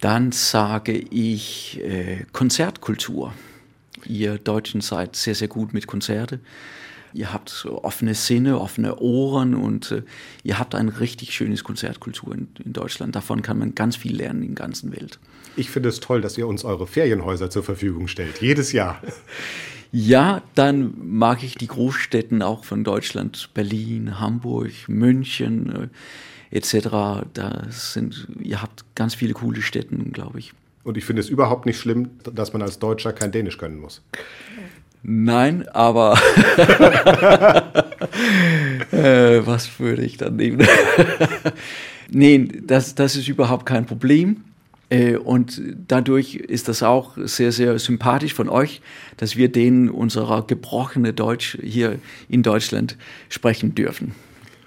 Dann 0.00 0.32
sage 0.32 0.98
ich 0.98 1.80
äh, 1.82 2.24
Konzertkultur. 2.32 3.32
Ihr 4.04 4.38
Deutschen 4.38 4.80
seid 4.80 5.14
sehr, 5.14 5.36
sehr 5.36 5.48
gut 5.48 5.72
mit 5.72 5.86
Konzerte. 5.86 6.40
Ihr 7.14 7.32
habt 7.32 7.66
offene 7.66 8.14
Sinne, 8.14 8.60
offene 8.60 8.98
Ohren 8.98 9.54
und 9.54 9.90
äh, 9.90 10.02
ihr 10.42 10.58
habt 10.58 10.74
ein 10.74 10.88
richtig 10.88 11.34
schönes 11.34 11.64
Konzertkultur 11.64 12.34
in, 12.34 12.48
in 12.64 12.72
Deutschland. 12.72 13.14
Davon 13.14 13.42
kann 13.42 13.58
man 13.58 13.74
ganz 13.74 13.96
viel 13.96 14.16
lernen 14.16 14.42
in 14.42 14.54
der 14.54 14.64
ganzen 14.64 14.92
Welt. 14.92 15.18
Ich 15.56 15.70
finde 15.70 15.88
es 15.88 16.00
toll, 16.00 16.20
dass 16.20 16.38
ihr 16.38 16.46
uns 16.46 16.64
eure 16.64 16.86
Ferienhäuser 16.86 17.50
zur 17.50 17.62
Verfügung 17.62 18.08
stellt. 18.08 18.40
Jedes 18.40 18.72
Jahr. 18.72 19.00
Ja, 19.94 20.42
dann 20.54 20.94
mag 20.96 21.42
ich 21.42 21.56
die 21.56 21.66
Großstädten 21.66 22.40
auch 22.40 22.64
von 22.64 22.82
Deutschland, 22.82 23.50
Berlin, 23.52 24.18
Hamburg, 24.18 24.70
München 24.88 25.90
äh, 26.50 26.56
etc. 26.56 27.26
Da 27.34 27.66
sind, 27.68 28.26
ihr 28.40 28.62
habt 28.62 28.84
ganz 28.94 29.14
viele 29.14 29.34
coole 29.34 29.60
Städten, 29.60 30.12
glaube 30.12 30.38
ich. 30.38 30.54
Und 30.84 30.96
ich 30.96 31.04
finde 31.04 31.20
es 31.20 31.28
überhaupt 31.28 31.66
nicht 31.66 31.78
schlimm, 31.78 32.10
dass 32.24 32.52
man 32.52 32.62
als 32.62 32.78
Deutscher 32.78 33.12
kein 33.12 33.32
Dänisch 33.32 33.58
können 33.58 33.78
muss. 33.78 34.02
Nein, 35.02 35.68
aber 35.68 36.14
äh, 38.92 39.44
was 39.44 39.80
würde 39.80 40.04
ich 40.04 40.16
dann 40.16 40.36
nehmen? 40.36 40.64
nee, 42.10 42.48
das, 42.64 42.94
das 42.94 43.16
ist 43.16 43.26
überhaupt 43.26 43.66
kein 43.66 43.84
Problem. 43.84 44.44
Äh, 44.90 45.16
Und 45.16 45.60
dadurch 45.88 46.36
ist 46.36 46.68
das 46.68 46.82
auch 46.82 47.16
sehr, 47.16 47.50
sehr 47.50 47.78
sympathisch 47.78 48.34
von 48.34 48.48
euch, 48.48 48.80
dass 49.16 49.36
wir 49.36 49.50
denen 49.50 49.88
unserer 49.88 50.46
gebrochene 50.46 51.12
Deutsch 51.12 51.58
hier 51.62 51.98
in 52.28 52.42
Deutschland 52.42 52.96
sprechen 53.28 53.74
dürfen. 53.74 54.14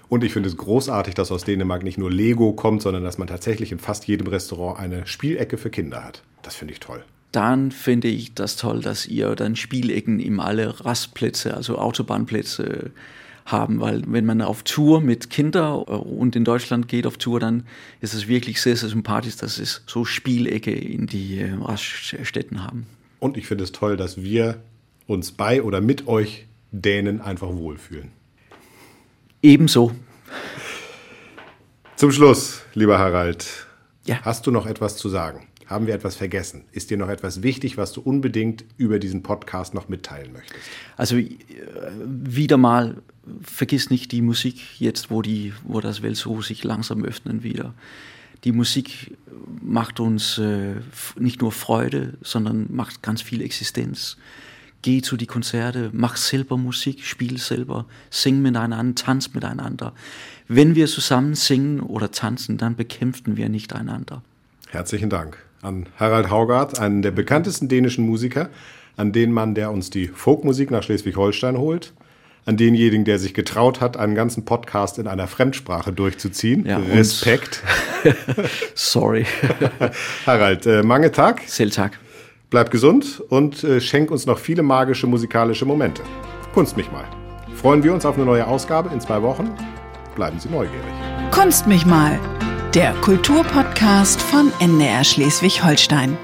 Und 0.08 0.22
ich 0.22 0.32
finde 0.32 0.48
es 0.48 0.56
großartig, 0.56 1.14
dass 1.14 1.32
aus 1.32 1.44
Dänemark 1.44 1.82
nicht 1.82 1.98
nur 1.98 2.10
Lego 2.12 2.52
kommt, 2.52 2.82
sondern 2.82 3.04
dass 3.04 3.18
man 3.18 3.26
tatsächlich 3.26 3.72
in 3.72 3.78
fast 3.78 4.06
jedem 4.06 4.26
Restaurant 4.26 4.78
eine 4.78 5.06
Spielecke 5.06 5.56
für 5.58 5.70
Kinder 5.70 6.04
hat. 6.04 6.22
Das 6.42 6.54
finde 6.54 6.74
ich 6.74 6.80
toll. 6.80 7.04
Dann 7.36 7.70
finde 7.70 8.08
ich 8.08 8.32
das 8.32 8.56
toll, 8.56 8.80
dass 8.80 9.06
ihr 9.06 9.34
dann 9.34 9.56
Spielecken 9.56 10.20
in 10.20 10.40
alle 10.40 10.82
Rastplätze, 10.86 11.52
also 11.54 11.76
Autobahnplätze 11.76 12.92
haben, 13.44 13.78
weil 13.78 14.02
wenn 14.06 14.24
man 14.24 14.40
auf 14.40 14.62
Tour 14.62 15.02
mit 15.02 15.28
Kindern 15.28 15.82
und 15.82 16.34
in 16.34 16.44
Deutschland 16.44 16.88
geht 16.88 17.06
auf 17.06 17.18
Tour, 17.18 17.38
dann 17.38 17.64
ist 18.00 18.14
es 18.14 18.26
wirklich 18.26 18.62
sehr, 18.62 18.74
sehr 18.74 18.88
sympathisch, 18.88 19.36
dass 19.36 19.58
es 19.58 19.82
so 19.86 20.06
Spielecke 20.06 20.70
in 20.70 21.06
die 21.06 21.40
äh, 21.40 21.52
Raststätten 21.60 22.64
haben. 22.64 22.86
Und 23.20 23.36
ich 23.36 23.46
finde 23.46 23.64
es 23.64 23.72
toll, 23.72 23.98
dass 23.98 24.22
wir 24.22 24.56
uns 25.06 25.30
bei 25.30 25.62
oder 25.62 25.82
mit 25.82 26.08
euch 26.08 26.46
Dänen 26.72 27.20
einfach 27.20 27.48
wohlfühlen. 27.48 28.12
Ebenso. 29.42 29.92
Zum 31.96 32.12
Schluss, 32.12 32.62
lieber 32.72 32.98
Harald, 32.98 33.66
Ja. 34.06 34.20
hast 34.22 34.46
du 34.46 34.50
noch 34.50 34.64
etwas 34.64 34.96
zu 34.96 35.10
sagen? 35.10 35.46
Haben 35.66 35.88
wir 35.88 35.94
etwas 35.94 36.14
vergessen? 36.14 36.64
Ist 36.70 36.90
dir 36.90 36.96
noch 36.96 37.08
etwas 37.08 37.42
wichtig, 37.42 37.76
was 37.76 37.92
du 37.92 38.00
unbedingt 38.00 38.64
über 38.76 39.00
diesen 39.00 39.24
Podcast 39.24 39.74
noch 39.74 39.88
mitteilen 39.88 40.32
möchtest? 40.32 40.60
Also 40.96 41.16
äh, 41.16 41.36
wieder 42.06 42.56
mal, 42.56 43.02
vergiss 43.42 43.90
nicht 43.90 44.12
die 44.12 44.22
Musik 44.22 44.80
jetzt, 44.80 45.10
wo, 45.10 45.22
die, 45.22 45.52
wo 45.64 45.80
das 45.80 46.02
Welt 46.02 46.16
so 46.16 46.40
sich 46.40 46.62
langsam 46.62 47.04
öffnen 47.04 47.42
wieder. 47.42 47.74
Die 48.44 48.52
Musik 48.52 49.16
macht 49.60 49.98
uns 49.98 50.38
äh, 50.38 50.76
nicht 51.18 51.40
nur 51.40 51.50
Freude, 51.50 52.14
sondern 52.22 52.68
macht 52.70 53.02
ganz 53.02 53.20
viel 53.20 53.42
Existenz. 53.42 54.18
Geh 54.82 55.02
zu 55.02 55.16
die 55.16 55.26
Konzerte, 55.26 55.90
mach 55.92 56.16
selber 56.16 56.56
Musik, 56.56 57.02
spiel 57.02 57.38
selber, 57.38 57.86
sing 58.10 58.40
miteinander, 58.40 58.94
tanz 58.94 59.34
miteinander. 59.34 59.94
Wenn 60.46 60.76
wir 60.76 60.86
zusammen 60.86 61.34
singen 61.34 61.80
oder 61.80 62.12
tanzen, 62.12 62.56
dann 62.56 62.76
bekämpfen 62.76 63.36
wir 63.36 63.48
nicht 63.48 63.72
einander. 63.72 64.22
Herzlichen 64.68 65.10
Dank 65.10 65.45
an 65.62 65.86
Harald 65.98 66.30
Haugard, 66.30 66.78
einen 66.78 67.02
der 67.02 67.10
bekanntesten 67.10 67.68
dänischen 67.68 68.04
Musiker, 68.06 68.48
an 68.96 69.12
den 69.12 69.32
Mann, 69.32 69.54
der 69.54 69.70
uns 69.70 69.90
die 69.90 70.08
Folkmusik 70.08 70.70
nach 70.70 70.82
Schleswig-Holstein 70.82 71.58
holt, 71.58 71.92
an 72.46 72.56
denjenigen, 72.56 73.04
der 73.04 73.18
sich 73.18 73.34
getraut 73.34 73.80
hat, 73.80 73.96
einen 73.96 74.14
ganzen 74.14 74.44
Podcast 74.44 74.98
in 74.98 75.06
einer 75.08 75.26
Fremdsprache 75.26 75.92
durchzuziehen. 75.92 76.64
Ja, 76.64 76.78
Respekt. 76.78 77.62
Sorry. 78.74 79.26
Harald, 80.26 80.64
äh, 80.66 80.82
mange 80.82 81.10
Tag, 81.12 81.42
Seltag. 81.46 81.98
bleib 82.50 82.70
gesund 82.70 83.22
und 83.28 83.64
äh, 83.64 83.80
schenk 83.80 84.10
uns 84.10 84.26
noch 84.26 84.38
viele 84.38 84.62
magische 84.62 85.06
musikalische 85.06 85.66
Momente. 85.66 86.02
Kunst 86.54 86.76
mich 86.76 86.90
mal. 86.92 87.04
Freuen 87.54 87.82
wir 87.82 87.92
uns 87.92 88.06
auf 88.06 88.16
eine 88.16 88.24
neue 88.24 88.46
Ausgabe 88.46 88.90
in 88.92 89.00
zwei 89.00 89.20
Wochen. 89.22 89.50
Bleiben 90.14 90.38
Sie 90.38 90.48
neugierig. 90.48 90.84
Kunst 91.32 91.66
mich 91.66 91.84
mal. 91.84 92.18
Der 92.74 92.92
Kulturpodcast 93.00 93.65
von 94.22 94.52
NDR 94.58 95.04
Schleswig-Holstein. 95.04 96.16